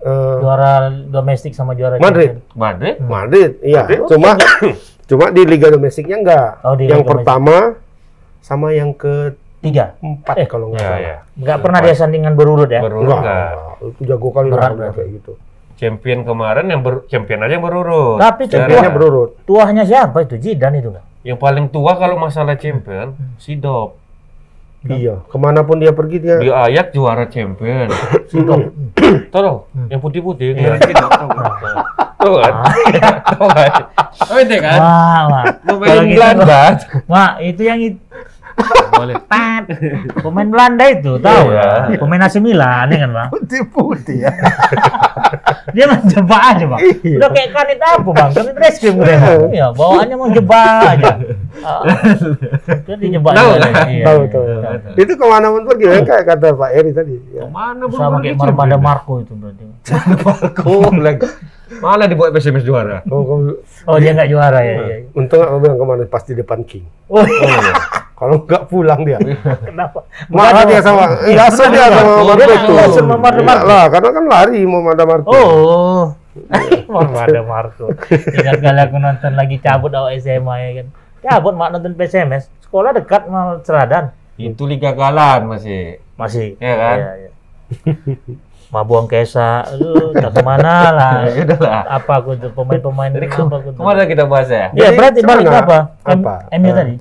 [0.00, 2.40] Eh, Juara domestik sama juara Madrid.
[2.40, 2.52] Champion.
[2.54, 2.94] Madrid.
[3.00, 3.82] Madrid, iya.
[3.82, 4.00] Madrid.
[4.04, 4.30] Cuma
[5.08, 6.48] cuma di liga domestiknya enggak.
[6.60, 7.56] Oh, di yang Liga pertama
[8.40, 9.96] sama yang keempat Tiga.
[10.36, 11.00] Eh, kalau nggak Ya, salah.
[11.00, 11.16] ya.
[11.40, 12.84] Nggak pernah dia sandingan berurut ya?
[12.84, 13.48] Berurut enggak.
[13.80, 15.32] Itu jago kali Berat lah kayak gitu.
[15.74, 18.20] Champion kemarin yang ber, champion aja yang berurut.
[18.20, 19.40] Tapi Championnya berurut.
[19.42, 20.36] Tuahnya siapa itu?
[20.36, 21.02] Jidan itu kan?
[21.24, 23.96] Yang paling tua kalau masalah champion, Sidop.
[24.84, 27.88] Iya, ke mana pun dia pergi dia Di Ayak juara champion.
[28.30, 28.68] Sidop.
[29.32, 29.58] Tahu dong?
[29.88, 30.52] Yang putih-putih.
[30.52, 30.76] Iya.
[30.76, 31.10] Kayak Sidop.
[31.10, 31.44] Tahu kan?
[32.20, 32.52] Tahu kan?
[33.24, 33.72] Tahu kan?
[34.14, 34.78] Tahu itu kan?
[34.78, 35.44] Wah, wah.
[35.64, 36.62] Kalau Belanda.
[37.08, 37.98] Wah, itu yang itu.
[38.94, 39.16] Boleh.
[39.26, 39.66] Pat.
[40.16, 41.90] Pemain Belanda itu, tahu Iya.
[41.90, 41.98] ya?
[41.98, 43.28] Pemain AC Milan, ya kan bang?
[43.28, 44.32] putih-putih ya.
[45.74, 46.80] Dia main jebak aja bang.
[47.02, 47.16] Iya.
[47.18, 48.30] Udah kayak kanit apa bang?
[48.30, 49.14] Kanit reskrim gue.
[49.50, 51.12] Iya, bawaannya mau jebak aja.
[52.88, 53.68] Jadi jebak Tahu aja.
[53.88, 54.04] Iya.
[54.04, 54.44] tahu tahu.
[54.94, 57.14] Itu ke mana pun pergi kan kayak kata Pak Eri tadi.
[57.32, 57.44] Ya.
[57.48, 59.64] Mana pun Sama kayak Marmada Marco itu berarti.
[60.22, 61.26] Marco lagi.
[61.74, 63.02] Mana dibuat PSMS juara?
[63.08, 63.50] Oh,
[63.84, 64.74] Oh dia nggak juara ya.
[64.78, 64.96] iya.
[65.12, 66.84] untung aku bilang kemarin pasti depan King.
[67.08, 68.03] Oh, iya.
[68.14, 69.18] Kalau nggak pulang dia.
[69.68, 70.06] Kenapa?
[70.30, 72.72] Marah dia sama, nggak asal dia sama Dia Marco itu.
[72.78, 73.42] asal sama Marco.
[73.42, 75.30] Lah, karena kan lari mau ada Marco.
[75.30, 76.02] Oh.
[77.20, 77.86] ada Marco.
[78.10, 80.86] Ingat kali aku nonton lagi cabut awal SMA ya kan.
[81.20, 82.46] Cabut mak nonton PSMS.
[82.62, 84.04] Sekolah dekat sama Seradan.
[84.34, 85.98] Itu liga galan masih.
[86.14, 86.54] Masih.
[86.58, 86.96] Iya kan?
[86.96, 87.30] Iya, iya.
[88.70, 91.14] Mabuang Kesa, aduh, tak ke mana lah.
[91.30, 91.82] Ya lah.
[91.94, 93.78] Apa aku tuh pemain-pemain Jadi apa aku tuh?
[93.78, 94.74] ke mana kita bahas ya?
[94.74, 95.94] Ya berarti balik apa?
[96.02, 96.50] Apa?
[96.50, 96.94] MU Eh, tadi.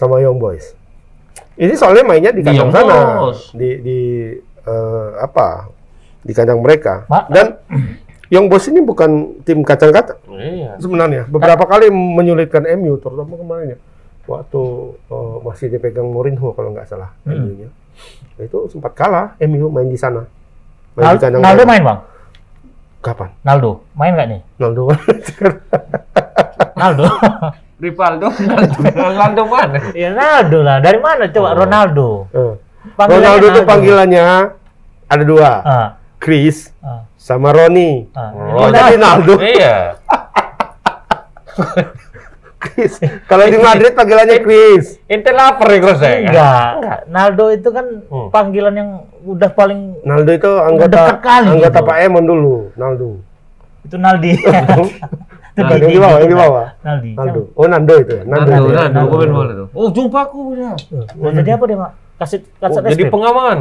[0.00, 0.72] Sama Young Boys.
[1.54, 3.52] Ini soalnya mainnya di Di kandang Young sana, Boys.
[3.52, 3.98] di di
[4.62, 5.68] eh, apa?
[6.18, 7.04] Di kandang mereka.
[7.04, 7.60] Ma- Dan
[8.28, 9.10] Young Boys ini bukan
[9.42, 10.78] tim kacang-kacang Iya.
[10.78, 11.26] sebenarnya.
[11.26, 13.78] Beberapa kali menyulitkan MU, terutama kemarin ya.
[14.24, 14.62] Waktu
[15.06, 17.36] eh, masih dipegang Mourinho kalau nggak salah Hmm.
[17.36, 17.68] MU-nya.
[18.38, 20.24] Itu sempat kalah MU main di sana.
[20.94, 21.68] Main Nal- di kandang Naldo mereka.
[21.68, 21.98] main bang?
[23.00, 23.28] Kapan?
[23.42, 24.40] Naldo main nggak nih?
[24.56, 24.82] Naldo.
[26.80, 27.04] Naldo.
[27.80, 28.76] Rivaldo, Ronaldo,
[29.08, 29.78] Ronaldo mana?
[29.92, 30.78] ya Naldo lah.
[30.78, 31.56] Dari mana coba Oh.
[31.56, 32.08] Ronaldo?
[32.30, 32.52] Eh,
[32.92, 34.24] Panggilannya Ronaldo itu panggilannya
[35.06, 35.50] ada dua.
[35.60, 38.04] Ah, Chris ah, sama Roni.
[38.12, 38.30] ah.
[38.54, 39.34] Oh, jadi Naldo.
[39.36, 39.76] Iya.
[42.60, 43.00] Chris.
[43.24, 45.00] Kalau di Madrid panggilannya Chris.
[45.06, 46.12] Ente lapar ya Gros ya?
[46.20, 47.08] Enggak.
[47.08, 48.28] Naldo itu kan Hmm.
[48.28, 48.90] panggilan yang
[49.22, 51.88] udah paling Naldo itu anggota kali anggota gitu.
[51.88, 53.16] Pak Emon dulu, Naldo.
[53.80, 54.36] itu Naldi.
[55.62, 56.46] Bukan, yang di bawah, yang di bukan.
[56.46, 56.66] bawah.
[56.80, 57.10] Naldi.
[57.12, 57.40] Naldo.
[57.52, 58.22] Oh, Nando itu ya.
[58.24, 58.80] Nando, ya.
[58.86, 59.68] Nando, pemain bola tuh.
[59.72, 60.72] Oh, jumpa aku ya.
[61.14, 61.90] Oh, jadi apa dia, Mak?
[62.16, 63.58] Kasih Oh, kasih jadi pengaman.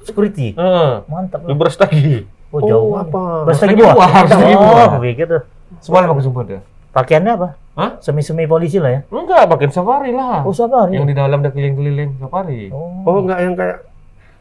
[0.00, 0.52] security.
[0.52, 0.92] Heeh.
[1.06, 1.54] Mantap lah.
[1.54, 2.28] Berstagi.
[2.48, 2.92] Oh, Oh, jauh.
[2.94, 3.48] apa?
[3.48, 3.94] Bersegi Bersegi buah.
[3.94, 4.68] buah, bersegi buah.
[4.70, 5.42] Oh, aku pikir tuh.
[5.80, 6.60] Semalam aku jumpa dia.
[6.92, 7.48] Pakaiannya apa?
[7.74, 7.90] Hah?
[7.98, 9.00] Semi-semi polisi lah ya.
[9.08, 10.46] Enggak, pakai safari lah.
[10.46, 11.08] Oh, sabar Yang ya.
[11.08, 12.70] di dalam udah keliling-keliling safari.
[12.70, 13.02] Oh.
[13.02, 13.76] Oh, enggak yang kayak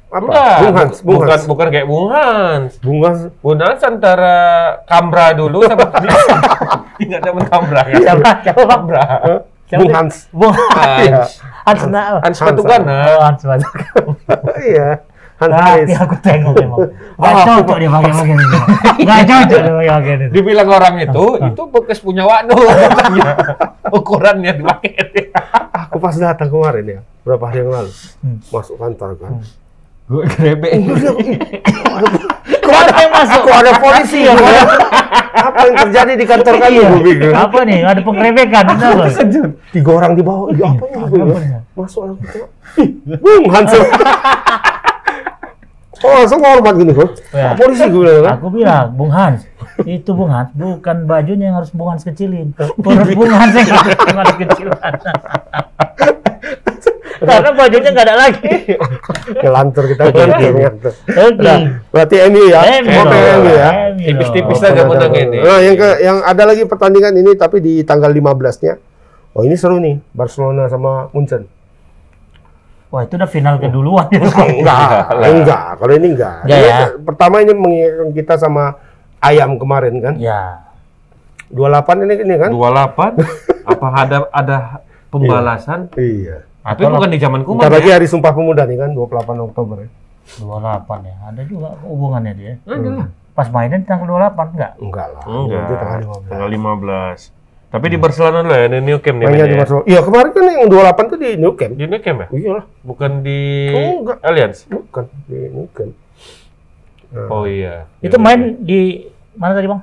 [0.10, 0.26] apa?
[0.26, 1.44] Enggak, Bung Hans, Bung bukan Hans.
[1.46, 2.72] bukan kayak Bung Hans.
[2.80, 3.22] Bung Hans.
[3.40, 4.36] Bung Hans antara
[4.84, 5.86] Kambra dulu sama
[7.04, 7.98] Ingat zaman Kambra kan?
[7.98, 8.30] Siapa?
[8.44, 8.62] Siapa,
[9.64, 9.96] Siapa Bung dia?
[9.96, 10.16] Hans.
[10.30, 11.30] Bung Hans.
[11.64, 12.04] Hans nah.
[12.20, 12.98] Hans Hans, Patugana.
[13.10, 13.74] Oh, Hans Batuk.
[14.62, 14.90] Iya.
[15.34, 15.98] Hans Tapi Haris.
[15.98, 16.80] aku tengok emang.
[17.20, 18.58] Gak Ah, cocok dia pakai bagian itu.
[19.02, 20.32] Gak cocok dia pakai bagian itu.
[20.32, 22.54] Dibilang orang itu, itu bekas punya Wano.
[23.90, 24.92] Ukurannya dipakai.
[25.90, 27.92] Aku pas datang kemarin ya, berapa hari yang lalu,
[28.22, 28.38] Hmm.
[28.46, 29.34] masuk kantor kan.
[30.04, 30.72] Gue grebek.
[32.64, 33.40] Kok ada yang masuk?
[33.48, 34.36] Kok ada polisi ya?
[35.34, 36.76] Apa yang terjadi di kantor kami?
[36.76, 36.90] Iya.
[37.00, 37.36] Bingung.
[37.36, 37.80] Apa nih?
[37.88, 38.64] Ada penggerebekan.
[38.68, 39.04] Kenapa?
[39.72, 40.48] Tiga orang di bawah.
[40.52, 40.86] Iya apa
[41.40, 41.62] nih?
[41.74, 42.50] Masuk tengok.
[42.80, 42.90] Ih,
[43.20, 43.72] Bung Hans.
[46.04, 47.16] Oh, langsung hormat gini kok.
[47.32, 47.56] Ya.
[47.56, 48.36] Polisi gue bilang.
[48.36, 49.48] Aku bilang, Bung Hans,
[49.88, 52.52] itu Bung Hans, bukan bajunya yang harus Bung Hans kecilin.
[52.52, 54.76] Perut Bung Hans yang harus kecilan.
[57.24, 58.52] Karena bajunya nggak ada lagi.
[59.44, 60.02] Ngelantur kita.
[60.12, 60.94] Ngelantur.
[61.08, 61.58] Udah,
[61.90, 62.62] berarti MU ya.
[62.84, 63.40] MU Oke, dong.
[63.40, 63.70] MU ya.
[63.96, 65.38] MU Tipis-tipis saja menang ini.
[65.40, 68.74] Nah, yang ke, yang ada lagi pertandingan ini tapi di tanggal 15-nya.
[69.34, 69.98] Oh, ini seru nih.
[70.14, 71.50] Barcelona sama Munchen.
[72.94, 74.06] Wah, itu udah final keduluan.
[74.14, 75.30] enggak, lah.
[75.34, 75.66] enggak.
[75.82, 76.38] Kalau ini enggak.
[76.46, 76.78] Enggak Ini ya?
[77.02, 78.78] Pertama ini mengingatkan kita sama
[79.18, 80.14] ayam kemarin kan.
[80.22, 80.70] ya.
[81.54, 82.50] 28 ini ini kan?
[82.50, 83.18] 28
[83.74, 84.58] apa ada ada
[85.14, 85.90] pembalasan?
[85.98, 86.46] Iya.
[86.64, 87.96] Tapi Atau bukan di zaman Bentar kuman lagi ya?
[88.00, 89.90] hari Sumpah Pemuda nih kan 28 Oktober ya.
[90.40, 91.16] 28 ya.
[91.28, 92.54] Ada juga hubungannya dia.
[92.64, 93.08] Ada lah.
[93.34, 94.72] Pas mainnya di tanggal 28 enggak?
[94.80, 95.24] Enggak lah.
[95.28, 95.60] Enggak.
[95.60, 96.00] Nanti tanggal
[96.32, 97.36] Tanggal 15.
[97.36, 97.44] 15.
[97.74, 99.26] Tapi di Barcelona dulu ya, di New Camp nih.
[99.26, 99.60] Mainnya di ya?
[99.60, 99.86] Barcelona.
[99.90, 101.72] Iya, kemarin kan yang 28 tuh di New Camp.
[101.74, 102.28] Di New Camp ya?
[102.30, 103.40] Iya lah, Bukan di
[103.74, 104.18] Oh, enggak.
[104.22, 104.58] Allianz?
[104.70, 105.92] bukan di New Camp.
[107.10, 107.90] Nah, Oh iya.
[108.00, 109.82] Itu main di mana tadi, Bang?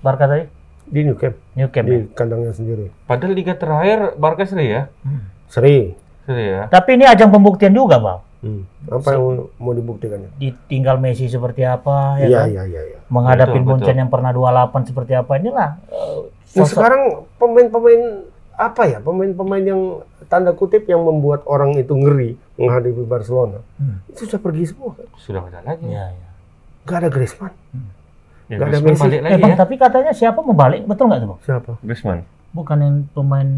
[0.00, 0.44] Barca tadi?
[0.86, 1.82] di New Camp, New Camp.
[1.84, 2.06] di ya?
[2.14, 2.94] kandangnya sendiri.
[3.04, 4.86] Padahal liga terakhir Barca seri ya?
[5.46, 5.92] Seri.
[5.92, 6.62] Seri ya?
[6.66, 8.20] Tapi ini ajang pembuktian juga, Bang.
[8.36, 8.62] Hmm.
[8.86, 10.30] Apa yang mau, dibuktikannya?
[10.36, 12.46] Ditinggal Messi seperti apa ya Iya, kan?
[12.48, 12.98] iya, iya, iya.
[13.08, 16.20] Menghadapi Munchen yang pernah 28 seperti apa inilah eh,
[16.54, 17.02] Nah, sekarang
[17.36, 18.22] pemain-pemain
[18.54, 18.98] apa ya?
[18.98, 19.80] Pemain-pemain yang
[20.24, 23.58] tanda kutip yang membuat orang itu ngeri menghadapi Barcelona.
[23.76, 23.98] Hmm.
[24.06, 25.08] Itu sudah pergi semua kan?
[25.16, 25.84] Sudah ada lagi.
[25.86, 26.28] Ya, ya.
[26.84, 27.52] Gak ada Griezmann.
[28.46, 29.02] Ya, Nggak ada Griezmann Messi.
[29.02, 29.56] balik Eh, lagi Bang, ya?
[29.58, 30.80] tapi katanya siapa mau balik?
[30.84, 31.40] Betul nggak tuh, Bang?
[31.42, 31.72] Siapa?
[31.82, 32.20] Griezmann.
[32.52, 33.48] Bukan yang pemain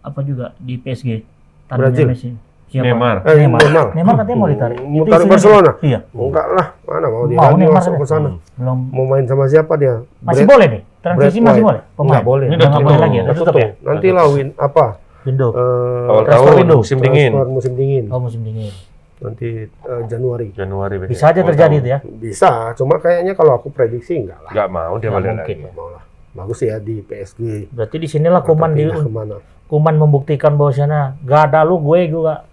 [0.00, 1.22] apa juga di PSG.
[1.70, 2.06] Brazil.
[2.08, 2.30] Messi.
[2.66, 2.84] Siapa?
[2.84, 3.16] Neymar.
[3.22, 3.60] Eh, Neymar.
[3.60, 3.86] Neymar.
[3.92, 4.78] Neymar katanya mau ditarik.
[4.80, 5.72] Mau Itu tarik Barcelona?
[5.78, 5.98] Iya.
[6.10, 8.28] Enggak lah, mana mau dia Mau Neymar masuk ke sana.
[8.54, 9.94] Belum Mau main sama siapa dia?
[10.20, 10.82] masih Brad- boleh nih.
[10.98, 11.80] Transisi Brad masih boleh.
[11.94, 12.10] Pemain.
[12.10, 12.46] Nggak boleh.
[12.46, 13.24] Udah Udah nggak boleh lagi ya.
[13.24, 13.54] Tutup tutup.
[13.54, 13.68] ya.
[13.80, 14.84] Nanti lah win apa?
[15.24, 15.50] Window.
[15.50, 16.78] Eh, Awal tahun window.
[16.78, 17.30] musim dingin.
[17.30, 18.04] transfer musim dingin.
[18.10, 18.72] Oh musim dingin.
[19.16, 20.48] Nanti eh, Januari.
[20.50, 20.94] Januari.
[21.06, 21.98] Bisa aja terjadi itu ya.
[22.02, 24.50] Bisa, cuma kayaknya kalau aku prediksi enggak lah.
[24.50, 25.38] Nggak mau dia balik mungkin.
[25.38, 25.54] lagi.
[25.62, 26.02] Nggak mau lah.
[26.34, 27.70] Bagus ya di PSG.
[27.70, 29.38] Berarti di sinilah Kuman di ke mana?
[29.64, 32.44] Kuman membuktikan bahwasanya gak ada lu gue juga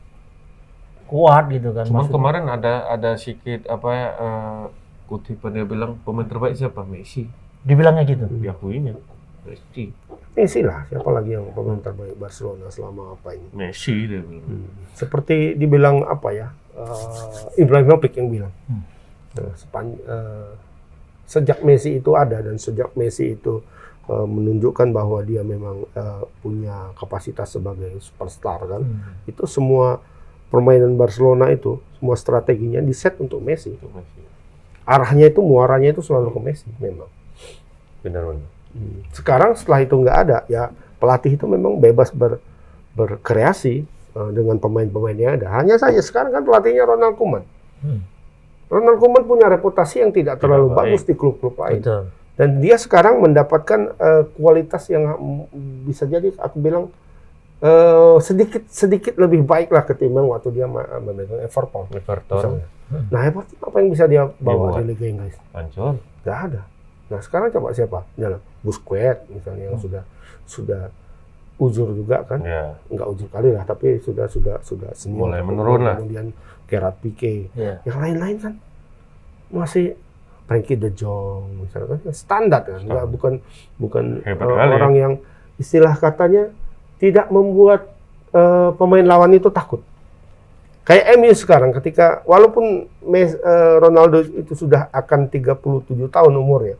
[1.05, 1.84] kuat gitu kan.
[1.84, 4.64] Cuman Maksud- kemarin ada ada sedikit apa ya eh,
[5.05, 6.84] kutipan dia bilang pemain terbaik siapa?
[6.84, 7.28] Messi.
[7.62, 8.26] dibilangnya gitu.
[8.26, 8.97] Diakuinya.
[9.45, 9.93] Messi.
[10.34, 13.51] Messi lah, siapa lagi yang pemain terbaik Barcelona selama apa ini?
[13.53, 14.66] Messi dia bilang.
[14.66, 14.72] Hmm.
[14.95, 16.47] Seperti dibilang apa ya?
[16.74, 18.53] Uh, Ibrahimovic yang bilang.
[18.66, 18.82] Hmm.
[19.38, 20.49] Nah, sepan- eh,
[21.28, 23.62] sejak Messi itu ada dan sejak Messi itu
[24.08, 29.28] eh, menunjukkan bahwa dia memang eh, punya kapasitas sebagai superstar kan, Hmm.
[29.28, 29.99] itu semua
[30.47, 33.72] permainan Barcelona itu semua strateginya di set untuk Messi.
[34.84, 37.08] Arahnya itu muaranya itu selalu ke Messi memang.
[38.02, 38.49] Benar benar.
[38.72, 38.99] Hmm.
[39.12, 42.39] Sekarang setelah itu nggak ada, ya pelatih itu memang bebas ber,
[42.95, 45.47] berkreasi eh, dengan pemain-pemain yang ada.
[45.56, 47.43] Hanya saja sekarang kan pelatihnya Ronald Koeman.
[47.80, 48.02] Hmm.
[48.68, 50.78] Ronald Koeman punya reputasi yang tidak Tidak terlalu baik.
[50.95, 51.80] bagus di klub-klub lain.
[51.80, 52.04] Betul.
[52.41, 55.05] Dan dia sekarang mendapatkan eh, kualitas yang
[55.85, 56.89] bisa jadi aku bilang
[57.59, 61.85] eh, sedikit sedikit lebih baik lah ketimbang waktu dia ma- memegang Everton.
[61.91, 62.65] Everton misalnya.
[63.07, 65.37] Nah Everton apa yang bisa dia bawa di Liga Inggris?
[65.51, 66.01] hancur.
[66.21, 66.61] Gak ada.
[67.07, 68.09] Nah sekarang coba siapa?
[68.15, 69.85] Jalan Busquets misalnya yang Hmm.
[69.85, 70.03] sudah
[70.43, 70.81] sudah
[71.55, 72.41] uzur juga kan?
[72.41, 72.73] Ya.
[72.87, 75.29] Nggak uzur kali lah, tapi sudah sudah sudah senior.
[75.29, 75.95] Mulai menurun lah.
[75.95, 76.33] Kemudian
[76.65, 77.85] Gerard Pique, Iya.
[77.85, 78.53] yang lain-lain kan
[79.49, 79.93] masih
[80.52, 83.34] Frankie De Jong misalnya kan standar kan, nggak bukan
[83.80, 84.72] bukan Hebat kali.
[84.76, 85.14] orang yang
[85.56, 86.52] istilah katanya
[86.99, 87.88] tidak membuat
[88.36, 89.80] eh, pemain lawan itu takut.
[90.84, 96.76] Kayak MU sekarang ketika walaupun Mes- eh, Ronaldo itu sudah akan 37 tahun umurnya.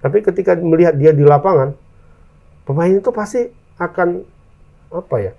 [0.00, 1.76] Tapi ketika melihat dia di lapangan,
[2.64, 3.44] pemain itu pasti
[3.76, 4.24] akan
[4.88, 5.32] apa ya?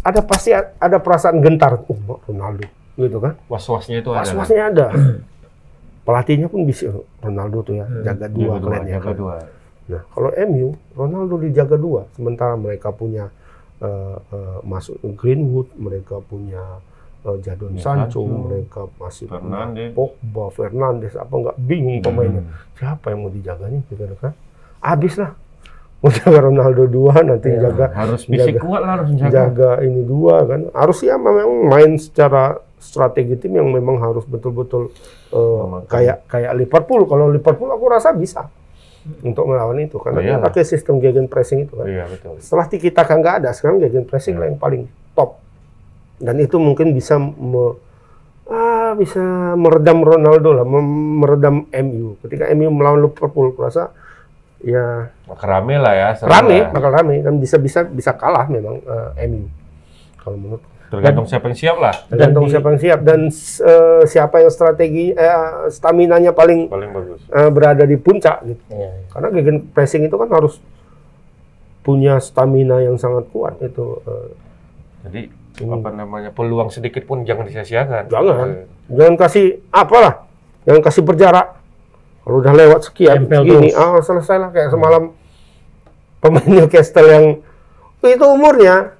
[0.00, 2.64] Ada pasti ada perasaan gentar, oh Ronaldo
[2.96, 3.36] gitu kan.
[3.52, 4.24] Was-wasnya itu ada.
[4.24, 4.86] Was-wasnya ada.
[6.06, 6.86] Pelatihnya pun bisa
[7.18, 8.00] Ronaldo tuh ya, Hmm.
[8.00, 8.92] jaga Jaga dua dua, keren ya.
[8.94, 9.34] jaga dua.
[9.86, 13.26] Nah, kalau MU, Ronaldo dijaga dua, sementara mereka punya
[13.76, 13.88] eh,
[14.28, 16.62] eh, masuk Greenwood, mereka punya
[17.20, 19.90] eh, Jadon Ya, Sancho, Sancho, mereka masih punya Fernandes.
[19.92, 22.40] Pogba, Fernandes, apa nggak bingung pemainnya.
[22.40, 22.54] Hmm.
[22.74, 24.32] Siapa yang mau dijaganya gitu kan?
[24.80, 25.34] Habis lah.
[25.96, 29.32] Mau jaga Ronaldo dua, nanti Ya, jaga Harus fisik jaga- kuat lah harus jaga.
[29.42, 34.94] jaga ini dua kan harus ya memang main secara strategi tim yang memang harus betul-betul
[35.28, 35.86] Memakan.
[35.86, 38.46] kayak kayak Liverpool kalau Liverpool aku rasa bisa
[39.20, 40.46] untuk melawan itu karena Oh, dia iyalah.
[40.46, 42.38] pakai sistem gegen pressing itu kan Iya betul.
[42.38, 44.40] setelah Tiki Taka nggak ada sekarang gegen pressing Ya.
[44.40, 44.82] lah yang paling
[45.12, 45.42] top
[46.16, 47.76] dan itu mungkin bisa me-
[48.46, 49.20] ah, bisa
[49.54, 53.90] meredam Ronaldo lah meredam MU ketika MU melawan Liverpool aku rasa
[54.58, 56.08] ya Maka rame lah ya.
[56.18, 56.70] rame lah.
[56.72, 59.46] bakal rame dan bisa bisa bisa kalah memang eh, MU
[60.16, 61.94] kalau menurut Tergantung siapa yang siap lah.
[62.06, 67.20] tergantung siapa yang siap dan eh, siapa yang strategi eh, stamina nya paling Paling bagus.
[67.24, 68.90] eh, berada di puncak gitu Iya.
[69.08, 70.62] karena gegen pressing itu kan harus
[71.80, 74.28] punya stamina yang sangat kuat itu eh,
[75.02, 75.22] Jadi
[75.56, 75.72] Hmm.
[75.72, 78.12] apa namanya peluang sedikit pun jangan disia-siakan.
[78.12, 78.48] Jangan.
[78.52, 80.28] Eh, jangan kasih apalah
[80.62, 81.56] jangan kasih berjarak
[82.20, 83.80] kalau udah lewat sekian Tempel gini terus.
[83.80, 85.16] ah selesai lah kayak semalam
[86.18, 87.24] pemain Newcastle yang
[87.98, 88.95] itu umurnya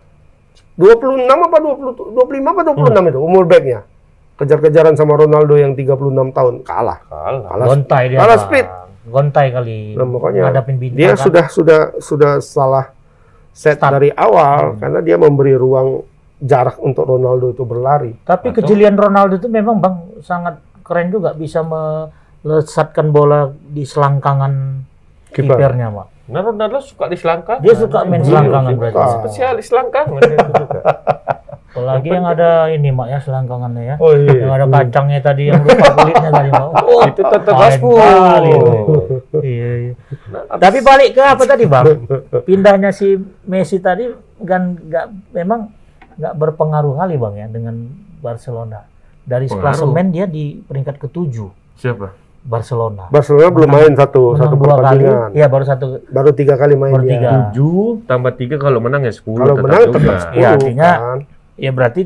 [0.77, 3.81] 26 apa 20 25 apa 26 itu umur backnya
[4.37, 5.97] kejar-kejaran sama Ronaldo yang 36
[6.31, 7.41] tahun kalah Kalah.
[7.47, 8.19] kalah Gontai dia.
[8.19, 8.67] kalah speed.
[9.07, 9.95] Gontai kali.
[9.95, 11.23] Nah, makanya ngadapin bintang dia kan.
[11.23, 12.91] sudah sudah sudah salah
[13.51, 13.97] set Start.
[13.97, 14.79] dari awal Hmm.
[14.79, 16.03] karena dia memberi ruang
[16.37, 21.33] jarak untuk Ronaldo itu berlari Tapi Atau- kejelian Ronaldo itu memang Bang sangat keren juga
[21.33, 24.53] bisa melesatkan bola di selangkangan
[25.31, 25.55] Kiper.
[25.55, 26.07] kipernya, Pak.
[26.27, 27.63] Nah, Ronaldo suka di selangkangan.
[27.63, 29.07] Dia suka main Iya, selangkangan berarti.
[29.23, 30.81] Spesialis selangkangan dia itu suka.
[31.77, 33.95] Apalagi yang ada ini Mak ya selangkangannya ya.
[34.01, 36.69] oh Yang ada kacangnya tadi yang lupa kulitnya tadi, Mak.
[36.83, 37.55] Oh, itu tetap.
[39.45, 39.95] Iya, iya.
[40.57, 41.85] Tapi balik ke apa tadi, Bang?
[42.49, 44.09] Pindahnya si Messi tadi
[44.43, 45.69] kan nggak memang
[46.17, 47.87] nggak berpengaruh kali, Bang ya dengan
[48.25, 48.89] Barcelona.
[49.27, 52.26] Dari klasemen dia di peringkat ketujuh Siapa?
[52.47, 53.05] Barcelona.
[53.09, 54.77] Barcelona belum main satu Menang satu dua kali.
[54.79, 55.85] pertandingan Iya, baru satu.
[56.07, 57.29] baru tiga kali main Baru dia tiga.
[57.51, 59.43] Tujuh tambah tiga kalau menang ya sepuluh.
[59.43, 60.15] kalau menang tetap juga.
[60.17, 61.19] sepuluh Iya, artinya kan.
[61.57, 62.03] Ya berarti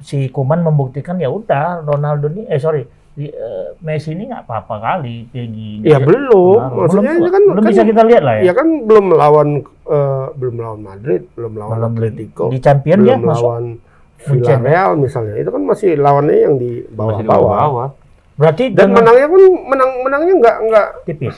[0.00, 4.74] si Kuman membuktikan ya udah Ronaldo ini eh sorry di, eh, Messi ini nggak apa-apa
[4.76, 5.82] kali kayak gini.
[5.82, 6.76] ya belum Pengaruh.
[6.76, 8.42] maksudnya belum, ini kan belum kan- bisa kita lihat lah ya.
[8.42, 9.48] ya kan belum melawan
[9.86, 13.64] eh, belum lawan Madrid belum lawan Belum Atletico di champion belum masuk lawan
[14.24, 17.88] Munchen, Villarreal misalnya itu kan masih lawannya yang di bawah-bawah bawah.
[18.34, 21.36] Berarti dan dengan menangnya pun menang menangnya nggak nggak tipis.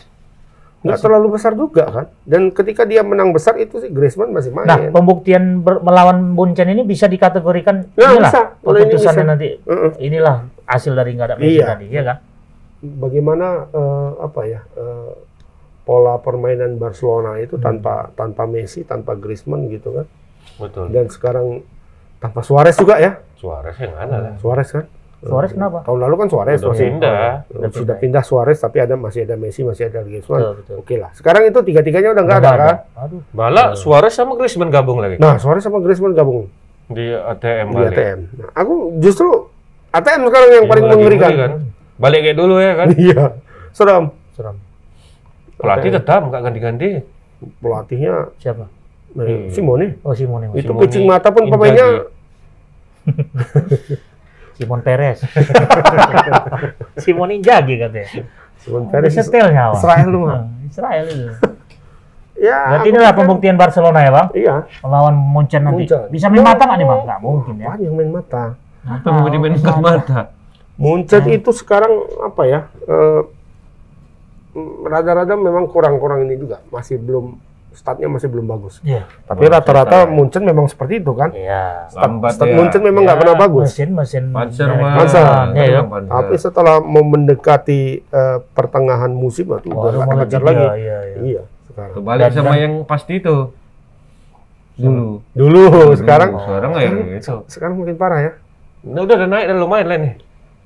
[0.78, 4.64] nggak terlalu besar juga kan dan ketika dia menang besar itu sih Griezmann masih main
[4.64, 8.40] Nah, pembuktian ber- melawan Munchen ini bisa dikategorikan Ya, inilah bisa.
[8.54, 9.26] Ini keputusannya bisa.
[9.26, 9.90] nanti Heeh.
[10.00, 11.66] inilah hasil dari nggak ada Messi Iya.
[11.68, 12.18] tadi, ya kan?
[12.78, 15.10] bagaimana eh, apa ya eh,
[15.82, 20.06] pola permainan Barcelona itu tanpa tanpa Messi tanpa Griezmann gitu kan
[20.56, 20.90] Betul.
[20.90, 21.66] dan sekarang
[22.16, 24.34] tanpa Suarez juga ya Suarez yang ada lah.
[24.36, 24.86] Suarez kan
[25.18, 25.80] Suarez kenapa?
[25.80, 27.30] Tahun lalu kan Suarez Udah masih pindah.
[27.48, 30.60] Eh, sudah pindah Suarez tapi ada masih ada Messi, masih ada Griezmann.
[30.74, 31.10] Oke lah.
[31.12, 32.76] Sekarang itu tiga-tiganya udah nggak ada Nggak kan?
[33.00, 33.20] Aduh.
[33.32, 36.52] Malah Suarez sama Griezmann gabung lagi Nah, Suarez sama Griezmann gabung
[36.86, 37.82] di ATM di.
[37.88, 38.18] ATM.
[38.36, 39.28] Nah, aku justru
[39.90, 41.30] ATM sekarang yang Yang paling mengerikan.
[41.30, 41.52] ngeri kan.
[41.96, 42.88] Balik kayak dulu ya kan.
[43.00, 43.22] Iya.
[43.72, 44.04] Seram.
[44.32, 44.56] Seram.
[45.56, 46.88] Pelatih tetap nggak ganti-ganti.
[47.58, 48.64] Pelatihnya Siapa?
[49.16, 49.96] eh, Simone.
[50.00, 50.52] Oh Simone.
[50.52, 52.04] Itu Simone pitching mata pun pemainnya
[54.56, 55.20] Simon Perez.
[57.02, 58.08] Simon Inzaghi katanya.
[58.56, 59.12] Simone Ada Perez.
[59.14, 59.76] setelnya, Bang.
[59.76, 60.20] Israel lu.
[60.24, 61.26] Nah, Israel itu.
[62.36, 62.58] Ya.
[62.68, 64.26] Berarti inilah pikir- pembuktian Barcelona ya, Bang?
[64.32, 64.54] Iya.
[64.80, 65.84] Melawan Munchen nanti.
[65.84, 66.02] Munchen.
[66.08, 67.00] Bisa main mata nggak nih, Bang?
[67.04, 67.68] Nggak mungkin ya.
[67.76, 68.42] Yang main mata?
[68.86, 70.20] Apa mau dimainkan mata?
[70.76, 72.60] Munchen itu sekarang apa ya?
[72.84, 73.22] eh,
[74.82, 76.64] Rada-rada memang kurang-kurang ini juga.
[76.68, 77.36] Masih belum
[77.76, 78.80] statnya masih belum bagus.
[78.80, 79.04] Iya.
[79.22, 81.30] Tapi rata-rata Munchen memang seperti itu kan.
[81.30, 81.86] Iya.
[81.86, 82.56] Stat, Lambat stat ya.
[82.56, 83.68] Munchen memang nggak Ya, pernah bagus.
[83.68, 84.24] Mesin, mesin.
[84.32, 84.68] Panser.
[84.72, 85.24] Panser.
[85.52, 85.80] Ya, ya.
[86.02, 90.58] Tapi setelah mau mendekati eh, pertengahan musim itu Wah, udah nggak kejar lagi.
[90.58, 91.16] ya, iya, iya.
[91.22, 91.92] Iya, sekarang.
[91.94, 93.36] Kebalik Dan- sama dan- yang pasti itu.
[94.76, 95.08] Dulu.
[95.32, 95.62] Dulu,
[95.94, 97.34] sekarang Sekarang ya gitu.
[97.46, 98.32] sekarang makin parah ya.
[98.82, 100.14] Nah, udah udah naik dan lumayan lah nih.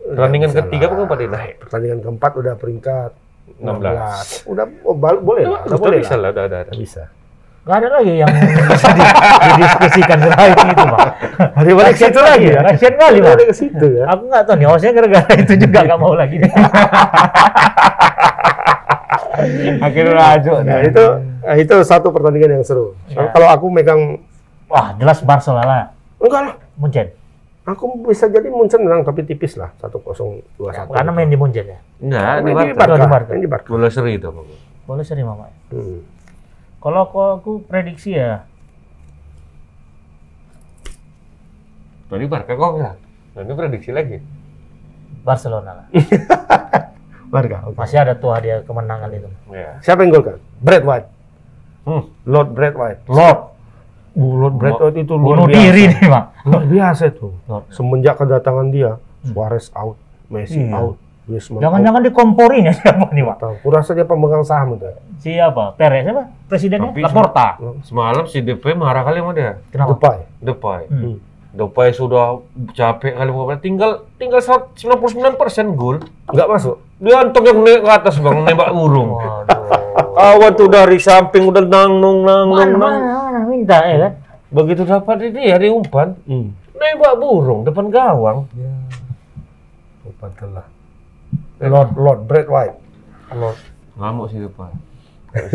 [0.00, 1.54] Pertandingan ketiga bukan pada naik.
[1.58, 3.10] Pertandingan keempat udah peringkat
[3.58, 4.46] 16.
[4.46, 6.30] Udah oh, bal- boleh lah, udah Udah boleh bisa lah.
[6.30, 6.58] udah ada.
[6.62, 6.72] ada.
[6.76, 7.02] Bisa.
[7.60, 9.04] Nggak ada lagi yang bisa di-
[9.52, 11.08] didiskusikan selain itu, Pak.
[11.60, 12.60] Hari balik Kasian situ lagi ya.
[12.64, 13.34] Kasian kali, Pak.
[13.36, 14.04] Ke situ ya.
[14.08, 16.36] Aku nggak tahu nih, maksudnya gara-gara itu juga nggak mau lagi.
[19.80, 20.54] Akhirnya rajo.
[20.64, 21.04] Nah, itu
[21.48, 22.92] eh, itu satu pertandingan yang seru.
[23.08, 23.28] Ya.
[23.32, 24.20] Kalau aku megang
[24.70, 25.90] Wah, jelas Barcelona
[26.22, 26.54] enggak lah.
[26.78, 27.06] Munchen.
[27.68, 30.00] Aku bisa jadi Munchen menang tapi tipis lah 1-0
[30.56, 30.90] 2-1.
[30.90, 31.78] Karena main di Munchen ya.
[32.00, 32.96] Enggak, di Barca.
[32.96, 33.32] Di Barca.
[33.36, 33.68] Di Barca.
[33.68, 34.28] Bola seri itu.
[34.88, 35.46] Boleh sering mama.
[35.70, 36.02] Hmm.
[36.80, 38.48] Kalau aku, aku prediksi ya,
[42.10, 42.96] Tadi Barca kok enggak?
[43.38, 44.18] Nanti prediksi lagi.
[45.22, 45.86] Barcelona lah.
[47.32, 47.70] Barca.
[47.70, 47.78] oke.
[47.78, 49.30] Masih ada tuh hadiah kemenangan itu.
[49.54, 49.78] Ya.
[49.78, 50.42] Siapa yang golkan?
[50.58, 51.08] Brad White.
[51.86, 52.10] Hmm.
[52.26, 53.06] Lord Brad White.
[53.06, 53.54] Lord,
[54.12, 55.60] Lord Brad White itu luar bunuh biasa.
[55.60, 56.26] diri nih, Bang.
[56.44, 57.28] Luar biasa itu.
[57.44, 57.64] Lord.
[57.68, 58.90] Semenjak kedatangan dia,
[59.22, 59.96] Suarez out,
[60.26, 60.74] Messi Iya.
[60.76, 61.62] out, Griezmann out.
[61.62, 63.38] Jangan-jangan dikomporin ya siapa nih, Bang?
[63.38, 63.54] Tahu.
[63.60, 64.86] Kurasa dia pemegang saham itu.
[65.20, 65.74] Siapa?
[65.74, 66.22] Perez siapa?
[66.46, 66.90] Presidennya?
[66.90, 67.46] Tapi- Laporta.
[67.80, 69.60] Semalam si DP marah kali sama dia.
[69.68, 69.94] Kenapa?
[69.94, 70.18] Depay.
[70.40, 70.82] Depay.
[70.88, 71.16] Hmm.
[71.50, 72.38] Depay sudah
[72.70, 74.70] capek kali mau tinggal tinggal 99%
[75.74, 75.98] gol.
[76.26, 76.78] Nggak masuk.
[76.96, 79.18] Dia antok yang naik ke atas bang, nembak burung.
[79.18, 79.58] Waduh.
[80.12, 82.48] Awan tuh dari samping udah nangnung Mana, nang.
[82.48, 83.29] mana, mana,
[83.60, 84.12] minta ya kan?
[84.50, 86.56] Begitu dapat ini ya diumpan, Hmm.
[86.74, 88.48] nembak burung depan gawang.
[88.56, 88.72] Ya.
[90.08, 90.32] Lupa
[91.60, 92.76] Lord Lord Brad White.
[93.36, 93.58] Lord.
[94.00, 94.40] Ngamuk sih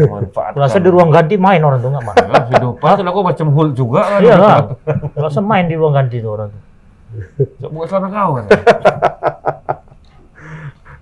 [0.05, 0.59] manfaatkan.
[0.61, 2.25] Rasa di ruang ganti main orang tuh nggak main.
[2.29, 4.19] Ya, si Depay kan aku macam Hulk juga kan.
[4.21, 4.57] Iya lah.
[5.17, 6.61] Rasa main di ruang ganti tuh orang tuh.
[7.59, 8.43] Sok Buat celana kawan.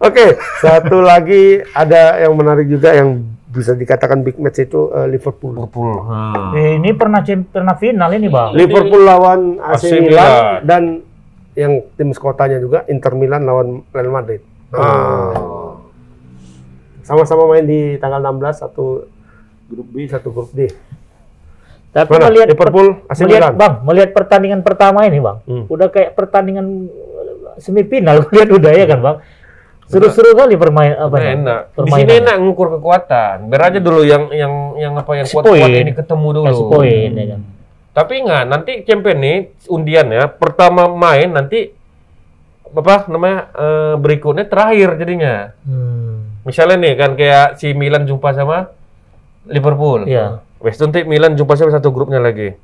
[0.03, 3.23] Oke, satu lagi ada yang menarik juga yang
[3.53, 5.53] bisa dikatakan big match itu eh, Liverpool.
[5.53, 5.93] Liverpool.
[6.01, 6.51] Hmm.
[6.53, 8.49] Eh, ini pernah pernah final ini bang.
[8.51, 10.33] Liverpool lawan AC, AC Milan, Milan.
[10.63, 10.83] dan
[11.53, 14.41] yang tim sekotanya juga Inter Milan lawan Real Madrid.
[14.67, 14.81] Nah,
[15.31, 15.77] Oh.
[17.01, 19.05] Sama-sama main di tanggal 16 satu
[19.67, 20.71] grup B, satu grup D.
[21.91, 22.31] Tapi Mana?
[22.31, 23.59] melihat Liverpool, AC melihat Milan.
[23.59, 25.63] bang, melihat pertandingan pertama ini bang, Hmm.
[25.67, 26.89] udah kayak pertandingan
[27.55, 29.17] semifinal lihat udah ya kan bang.
[29.88, 31.36] Seru-seru kali permain apa ya?
[31.36, 31.61] enak.
[31.75, 33.51] Di sini enak ngukur kekuatan.
[33.51, 36.47] Biar aja dulu yang yang yang apa yang kuat-kuat ini ketemu dulu.
[36.47, 37.41] Kasih poin ya kan.
[37.93, 39.38] Tapi enggak, nanti champion nih
[39.69, 40.25] undian ya.
[40.31, 41.69] Pertama main nanti
[42.73, 45.53] apa namanya eh, berikutnya terakhir jadinya.
[45.61, 46.41] Hmm.
[46.41, 48.73] Misalnya nih kan kayak si Milan jumpa sama
[49.45, 50.09] Liverpool.
[50.09, 50.41] Iya.
[50.63, 52.55] Wes nanti Milan jumpa sama satu grupnya lagi.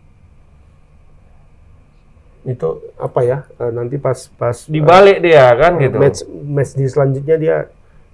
[2.50, 3.38] Itu apa ya?
[3.54, 5.96] eh, nanti pas pas Dibalik dia kan eh, gitu.
[5.96, 7.58] match match di selanjutnya dia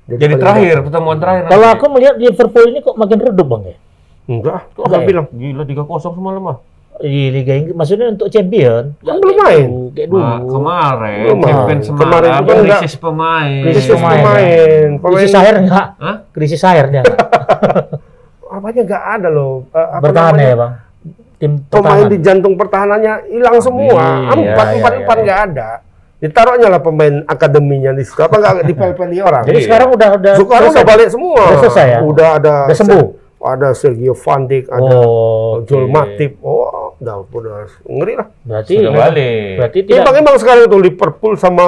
[0.05, 1.43] Jadi paling terakhir pertemuan terakhir.
[1.47, 1.75] Kalau nanti.
[1.75, 3.77] aku melihat Liverpool ini kok makin redup bang ya.
[4.25, 5.25] Enggak, Kok enggak enggak bilang.
[5.31, 6.57] gila 3-0 semalam mah.
[6.95, 8.95] Di Liga Inggris, maksudnya untuk champion.
[8.97, 9.67] Kan belum main.
[9.91, 10.21] Kayak dulu.
[10.21, 13.61] Nah, kemarin Belum champion semalam Kemarin itu kan enggak- krisis pemain.
[13.61, 14.87] Krisis Krisis pemain, pemain.
[14.95, 15.87] Krisis Pemain air enggak?
[15.97, 16.15] Hah?
[16.31, 17.19] Krisis air dia enggak?
[18.55, 19.53] apanya enggak ada loh.
[19.67, 20.47] Apa Bertahan namanya?
[20.47, 20.71] ya bang.
[21.35, 22.07] Tim Pemain pertahanan.
[22.07, 23.91] di jantung pertahanannya hilang semua.
[23.91, 25.23] Iya, Empat, iya, empat, iya, empat iya.
[25.23, 25.69] nggak ada.
[26.15, 28.17] Ditaruhnya lah pemain akademinya di situ.
[28.17, 29.43] Apa nggak dipel-peli orang?
[29.43, 29.65] Jadi Iya.
[29.65, 31.35] sekarang udah udah Sekarang udah balik semua.
[31.37, 31.99] Udah selesai ya?
[32.01, 32.55] Udah ada.
[32.65, 33.05] Udah sembuh?
[33.37, 35.85] Ada Sergio Van Dijk, ada Oh, Joel.
[35.85, 36.41] Matip.
[36.41, 37.53] Oh, udah, udah
[37.85, 38.27] ngeri lah.
[38.41, 39.53] Berarti Sudah balik.
[39.59, 41.65] Berarti tidak Imbang-imbang sekarang itu Liverpool sama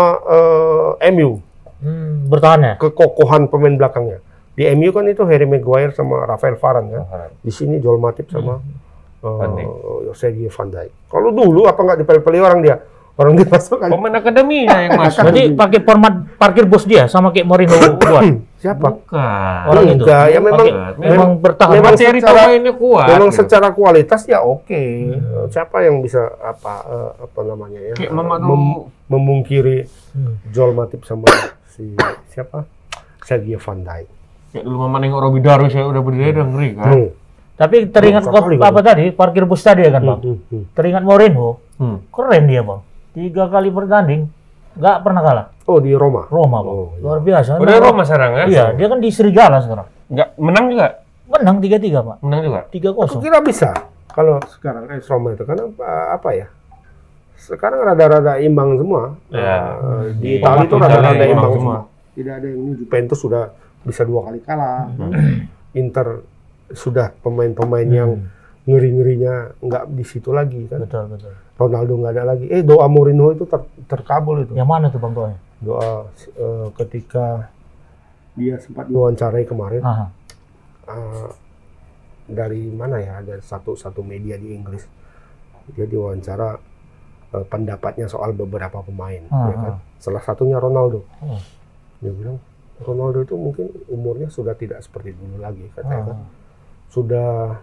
[0.97, 1.37] eh, MU.
[1.77, 2.73] hmm, bertahan ya.
[2.77, 4.25] Kekokohan pemain belakangnya.
[4.57, 7.29] Di MU kan itu Harry Maguire sama Rafael Varane kan.
[7.37, 8.86] Di sini Joel Matip sama Hmm.
[9.19, 9.69] Eh, Van Dijk.
[10.13, 10.91] Sergio Van Dijk.
[11.05, 12.77] Kalau dulu apa nggak dipel-peli orang dia?
[13.13, 13.89] Orang dimasukkan.
[13.91, 15.25] Pemain akademinya yang masuk.
[15.25, 18.21] Jadi pakai format parkir bus dia sama kayak Mourinho buat.
[18.57, 18.77] Siapa?
[18.83, 19.61] Bukan.
[19.67, 19.93] Orang itu.
[19.99, 21.73] Enggak, ya memang Pakai- memang bertahan.
[21.73, 23.05] memang secara- pemainnya kuat.
[23.07, 23.37] Memang gitu.
[23.39, 24.83] secara kualitas ya oke.
[25.47, 27.93] Siapa yang bisa apa eh, apa namanya ya?
[27.95, 29.77] Kayak eh, Mamadou- mem- memungkiri
[30.09, 30.33] Hmm.
[30.47, 31.29] Joel Matip sama
[31.67, 31.93] si
[32.27, 32.65] siapa?
[33.19, 34.07] Sergio Van Dijk.
[34.49, 36.89] Kayak dulu mama nengok Robi Darwis ya udah berdiri udah ngeri kan.
[36.91, 37.09] Hmm.
[37.57, 40.19] Tapi teringat kok apa tadi parkir bus tadi ya kan bang?
[40.21, 40.63] Hmm, hmm.
[40.71, 42.05] Teringat Mourinho, Hmm.
[42.07, 42.79] keren dia bang.
[43.11, 44.29] Tiga kali bertanding,
[44.75, 45.45] nggak pernah kalah.
[45.65, 46.29] Oh di Roma.
[46.29, 47.01] Roma bang, Oh, iya.
[47.01, 47.49] luar biasa.
[47.57, 48.45] Udah Roma sekarang ya?
[48.45, 49.89] Iya, dia kan di Serigala sekarang.
[50.07, 50.87] Enggak menang juga.
[51.27, 52.59] Menang tiga tiga pak, Menang juga.
[52.69, 53.19] tiga Aku kosong.
[53.19, 53.73] kira bisa
[54.07, 56.47] kalau sekarang AS Roma itu karena apa, apa ya?
[57.35, 59.17] Sekarang rada-rada imbang semua.
[59.29, 59.75] Ya.
[59.75, 61.77] Eh, di Italia itu rada-rada imbang imbang semua.
[61.83, 62.13] semua.
[62.13, 63.43] Tidak ada yang ini Juventus sudah
[63.81, 64.89] bisa dua kali kalah.
[65.73, 66.07] Inter
[66.71, 68.11] sudah pemain-pemain yang
[68.63, 70.83] ngeri-ngerinya nggak di situ lagi kan.
[70.83, 71.33] Betul betul.
[71.57, 72.45] Ronaldo nggak ada lagi.
[72.47, 74.53] Eh doa Mourinho itu ter- terkabul itu.
[74.53, 75.39] Yang mana tuh bang doanya?
[75.57, 76.05] Doa
[76.35, 77.49] eh, ketika
[78.37, 80.05] dia sempat diwawancarai kemarin Aha.
[80.85, 81.29] eh,
[82.27, 84.85] dari mana ya ada satu satu media di Inggris
[85.67, 86.53] dia diwawancara
[87.33, 91.41] eh, pendapatnya soal beberapa pemain ya kan salah satunya Ronaldo Oh.
[91.97, 92.37] dia bilang
[92.77, 96.17] Ronaldo itu mungkin umurnya sudah tidak seperti dulu lagi katanya kan.
[96.87, 97.59] Sudah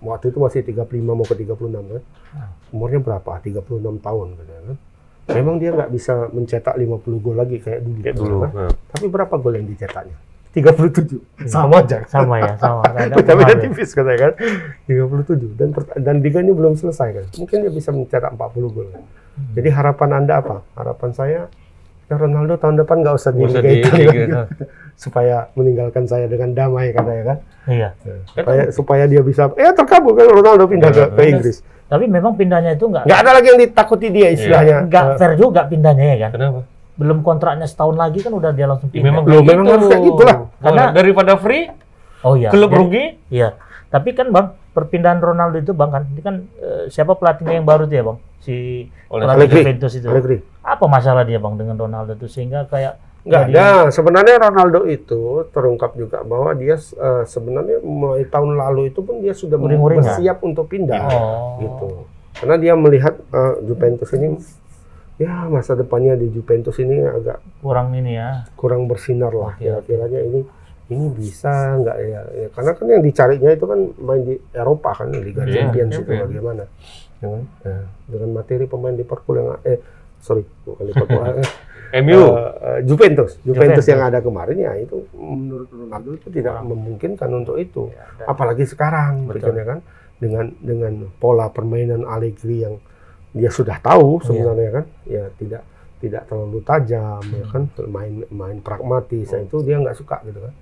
[0.00, 1.58] waktu itu masih 35 mau ke 36
[1.90, 2.48] kan Ah.
[2.70, 3.60] umurnya berapa 36
[3.98, 4.76] tahun katanya kan
[5.32, 6.88] memang dia nggak bisa mencetak 50
[7.18, 8.36] gol lagi kayak dulu, Kayak dulu.
[8.40, 8.50] kan?
[8.56, 8.72] Nah.
[8.88, 10.16] tapi berapa gol yang dicetaknya
[10.50, 12.84] 37 sama aja Sama ya, sama.
[13.16, 13.62] Beda-beda pengaruh.
[13.62, 14.32] tipis katanya kan.
[14.84, 17.24] 37 dan dan liga ini belum selesai kan.
[17.34, 18.84] Mungkin dia bisa mencetak 40 gol.
[18.86, 19.00] kan.
[19.00, 19.52] Hmm.
[19.56, 20.60] Jadi harapan Anda apa?
[20.72, 21.40] Harapan saya
[22.12, 24.12] ya Ronaldo tahun depan nggak usah di Liga Italia.
[24.12, 24.44] Italia.
[24.94, 27.38] supaya meninggalkan saya dengan damai katanya kan.
[27.64, 27.88] Iya.
[28.28, 31.56] Supaya supaya dia bisa ya terkabul kan Ronaldo pindah Ya, ke, ke Inggris.
[31.84, 34.76] Tapi memang pindahnya itu nggak Nggak ada lagi yang ditakuti dia istilahnya.
[34.86, 36.30] nggak Eh, fair juga pindahnya ya kan.
[36.32, 36.60] Kenapa?
[36.92, 39.06] Belum kontraknya setahun lagi kan udah dia langsung Ya, pindah.
[39.10, 39.72] memang Loh, kayak memang gitu.
[39.74, 40.36] harus kayak gitulah.
[40.58, 41.64] Karena- Oh, daripada free,
[42.22, 42.48] Oh iya.
[42.48, 43.04] klub rugi.
[43.28, 43.48] Iya.
[43.88, 47.84] Tapi kan bang, perpindahan Ronaldo itu bang kan, ini kan eh, siapa pelatihnya yang baru
[47.84, 48.18] tuh ya bang?
[48.38, 48.54] Si
[49.08, 49.52] Oleh pelatih.
[49.58, 50.06] Juventus itu.
[50.06, 50.36] Allegri.
[50.62, 53.86] Apa masalah dia bang dengan Ronaldo itu sehingga kayak Nggak ada.
[53.88, 59.30] Sebenarnya Ronaldo itu terungkap juga bahwa dia eh, sebenarnya mulai tahun lalu itu pun dia
[59.30, 60.02] sudah Uring-uringan.
[60.02, 60.98] bersiap untuk pindah.
[61.06, 61.54] Oh.
[61.58, 61.88] gitu.
[62.34, 64.34] Karena dia melihat eh, Juventus ini
[65.18, 68.42] ya masa depannya di Juventus ini agak kurang ini ya.
[68.58, 69.54] kurang bersinar lah.
[69.54, 69.86] Oke, oke.
[69.86, 70.40] Kira-kiranya ini
[70.90, 72.20] ini bisa nggak ya?
[72.34, 76.02] Ya, Karena kan yang dicarinya itu kan main di Eropa kan Liga Iya, Champions itu
[76.02, 76.22] Champions.
[76.26, 76.64] bagaimana?
[77.22, 77.42] Ya kan?
[77.62, 79.78] Nah, dengan materi pemain Liverpool yang eh
[80.22, 81.22] sorry bukan Liverpool
[81.92, 82.24] MU.
[82.24, 83.36] eh, Juventus.
[83.38, 83.84] Juventus Juventus.
[83.84, 87.92] yang ada kemarin ya itu menurut Ronaldo itu tidak memungkinkan untuk itu.
[88.24, 89.52] Apalagi sekarang Betul.
[89.60, 89.78] kan
[90.16, 92.80] dengan dengan pola permainan Allegri yang
[93.32, 94.24] dia sudah tahu Iya.
[94.24, 95.62] sebenarnya kan ya tidak
[95.98, 100.52] tidak terlalu tajam ya kan main main pragmatis ya, itu dia nggak suka gitu kan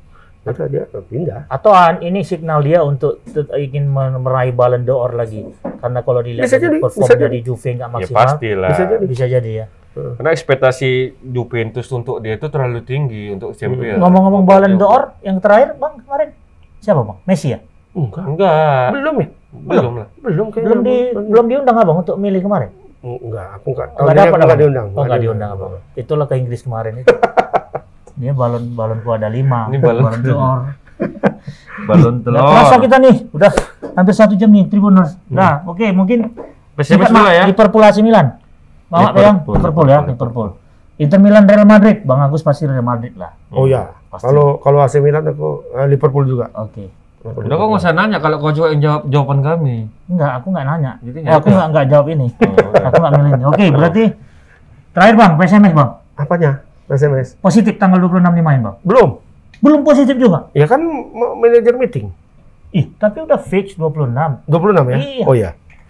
[0.41, 1.71] udah dia pindah Atau
[2.01, 3.21] ini signal dia untuk
[3.53, 3.85] ingin
[4.17, 5.45] meraih Ballon d'Or lagi.
[5.77, 7.35] Karena kalau dilihat Bisa dari jadi, bisa performnya jadi.
[7.35, 8.71] di Juve nggak Ya maksimal, pastilah.
[8.71, 9.05] Bisa jadi.
[9.05, 9.67] bisa jadi ya.
[9.91, 13.99] Karena ekspektasi Juventus untuk dia itu terlalu tinggi untuk Champions.
[13.99, 16.29] Ngomong-ngomong Ballon d'Or yang terakhir bang kemarin
[16.79, 17.19] siapa bang?
[17.25, 17.61] Messi ya?
[17.91, 18.87] enggak Enggak.
[18.95, 20.09] belum ya Belum lah.
[20.17, 22.71] belum Belum di belum diundang abang untuk milih kemarin?
[23.03, 25.71] enggak aku enggak tahu Nggak dia dapat, enggak diundang Oh nggak diundang abang.
[25.93, 27.11] Itulah ke Inggris kemarin itu.
[28.21, 29.73] Dia balon balonku ada lima.
[29.73, 30.59] Ini balon- d'Or.
[31.89, 33.51] Balon Nggak terasa kita nih, udah
[33.97, 35.17] hampir satu jam nih Tribuners.
[35.33, 35.41] Hmm.
[35.41, 36.29] Nah, oke mungkin
[36.77, 37.45] PSMS Singkat, dulu ya.
[37.49, 38.37] Liverpool AC Milan.
[38.93, 40.49] Mama Liverpool, yang Liverpool ya, Liverpool.
[41.01, 43.33] Inter Milan Real Madrid, Bang Agus pasti Real Madrid lah.
[43.57, 43.89] oh ya
[44.21, 46.93] kalau kalau AC Milan aku eh, Liverpool juga Oke.
[47.21, 49.77] Udah kok nggak usah nanya kalau kau juga yang jawab jawaban kami.
[50.09, 50.93] Enggak, aku nggak nanya.
[51.05, 52.27] Jadi nggak aku nggak nggak jawab ini.
[52.33, 52.85] Oh.
[52.89, 53.45] aku nggak milih ini.
[53.45, 54.03] Oke, berarti
[54.93, 55.91] terakhir Bang, PSMS Bang.
[56.21, 56.61] apanya
[56.91, 58.77] SMS Positif tanggal 26 dimain Bang.
[58.83, 59.11] belum
[59.61, 60.49] Belum positif juga.
[60.51, 62.09] ya kan ma- manajer meeting
[62.71, 64.15] Ih, tapi udah fix 26.
[64.47, 65.25] 26 ya Iya.
[65.25, 65.35] oh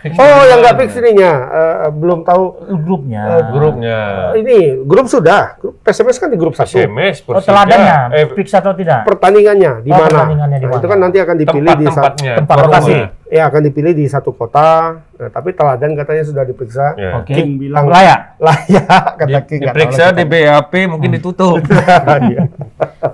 [0.02, 2.42] ya oh yang nggak fix ininya eh, belum tahu
[2.80, 3.22] Grupnya.
[3.22, 3.98] Eh, Grupnya.
[4.34, 8.72] ini grup sudah grup PSMS kan di grup satu PSMS, Oh, teladannya Eh, fix atau
[8.72, 9.04] tidak?
[9.04, 10.80] pertandingannya di Oh, mana pertandingannya di Nah, mana?
[10.80, 12.94] itu kan nanti akan dipilih di satu tempat lokasi.
[13.28, 14.68] ya akan dipilih di satu kota
[15.14, 17.10] Nah, tapi teladan katanya sudah diperiksa Ya.
[17.16, 17.30] Oke.
[17.30, 18.40] King bilang Layak.
[18.40, 21.60] layak kata Di- King diperiksa di BAP mungkin ditutup.
[21.60, 22.16] kita.
[22.26, 22.48] Iya.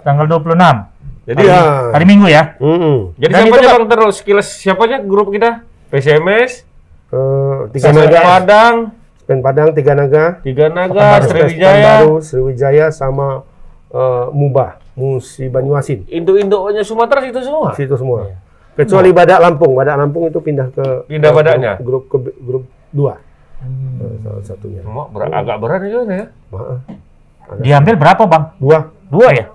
[0.01, 0.95] Tanggal 26.
[1.27, 1.91] Jadi Iya.
[1.91, 2.55] Hari Minggu ya.
[2.57, 3.17] Mm-mm.
[3.17, 5.67] jadi Dan siapa itu aja bang terus sekilas siapa aja grup kita?
[5.87, 6.63] PSMS,
[7.07, 8.75] Eh, tiga Sasana naga Padang,
[9.23, 11.23] Pen Padang tiga naga Tiga Naga.
[11.23, 13.47] Sriwijaya, Baru Sriwijaya sama
[13.89, 17.71] eh, Mubah Musi Banyuasin Indo-Indonya Sumatera itu semua.
[17.73, 18.37] situ semua Iya.
[18.77, 21.73] kecuali Badak Lampung Badak Lampung itu pindah ke Pindah ke Badaknya?
[21.79, 23.23] grup grup ke grup dua
[23.57, 24.83] eh, salah satunya.
[24.83, 26.27] Mak, ber- agak berat juga nih ya.
[26.51, 26.79] Maaf.
[27.57, 28.45] Diambil berapa bang?
[28.57, 29.47] Dua, Dua ya?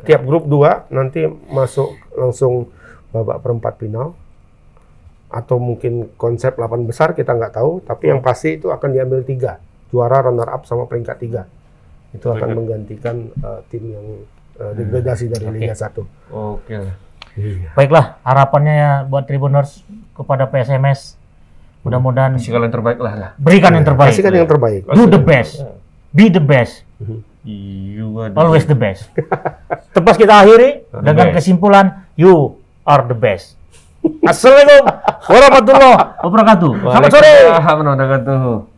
[0.00, 2.70] tiap grup dua nanti masuk langsung
[3.08, 4.14] babak perempat final
[5.28, 9.60] atau mungkin konsep 8 besar kita nggak tahu tapi yang pasti itu akan diambil tiga
[9.88, 11.42] juara runner up sama peringkat tiga
[12.10, 14.06] itu akan menggantikan eh, tim yang
[14.56, 16.96] eh, degradasi dari Liga 1 Oke lah.
[17.76, 21.14] Baiklah, harapannya ya buat Tribuners kepada PSMS.
[21.86, 23.30] Mudah-mudahan Kasih kalian terbaik lah lah.
[23.38, 24.10] berikan yang terbaik.
[24.10, 25.62] Kasihkan yang terbaik Do the best.
[26.10, 26.82] Be the best.
[27.44, 29.12] You Always the best.
[29.94, 31.36] Tepas kita akhiri The dengan best.
[31.44, 33.57] kesimpulan you are the best.
[34.02, 34.84] Assalamualaikum
[35.26, 36.72] warahmatullahi wabarakatuh.
[36.86, 37.34] Selamat sore.
[37.34, 38.77] Waalaikumsalam warahmatullahi wabarakatuh.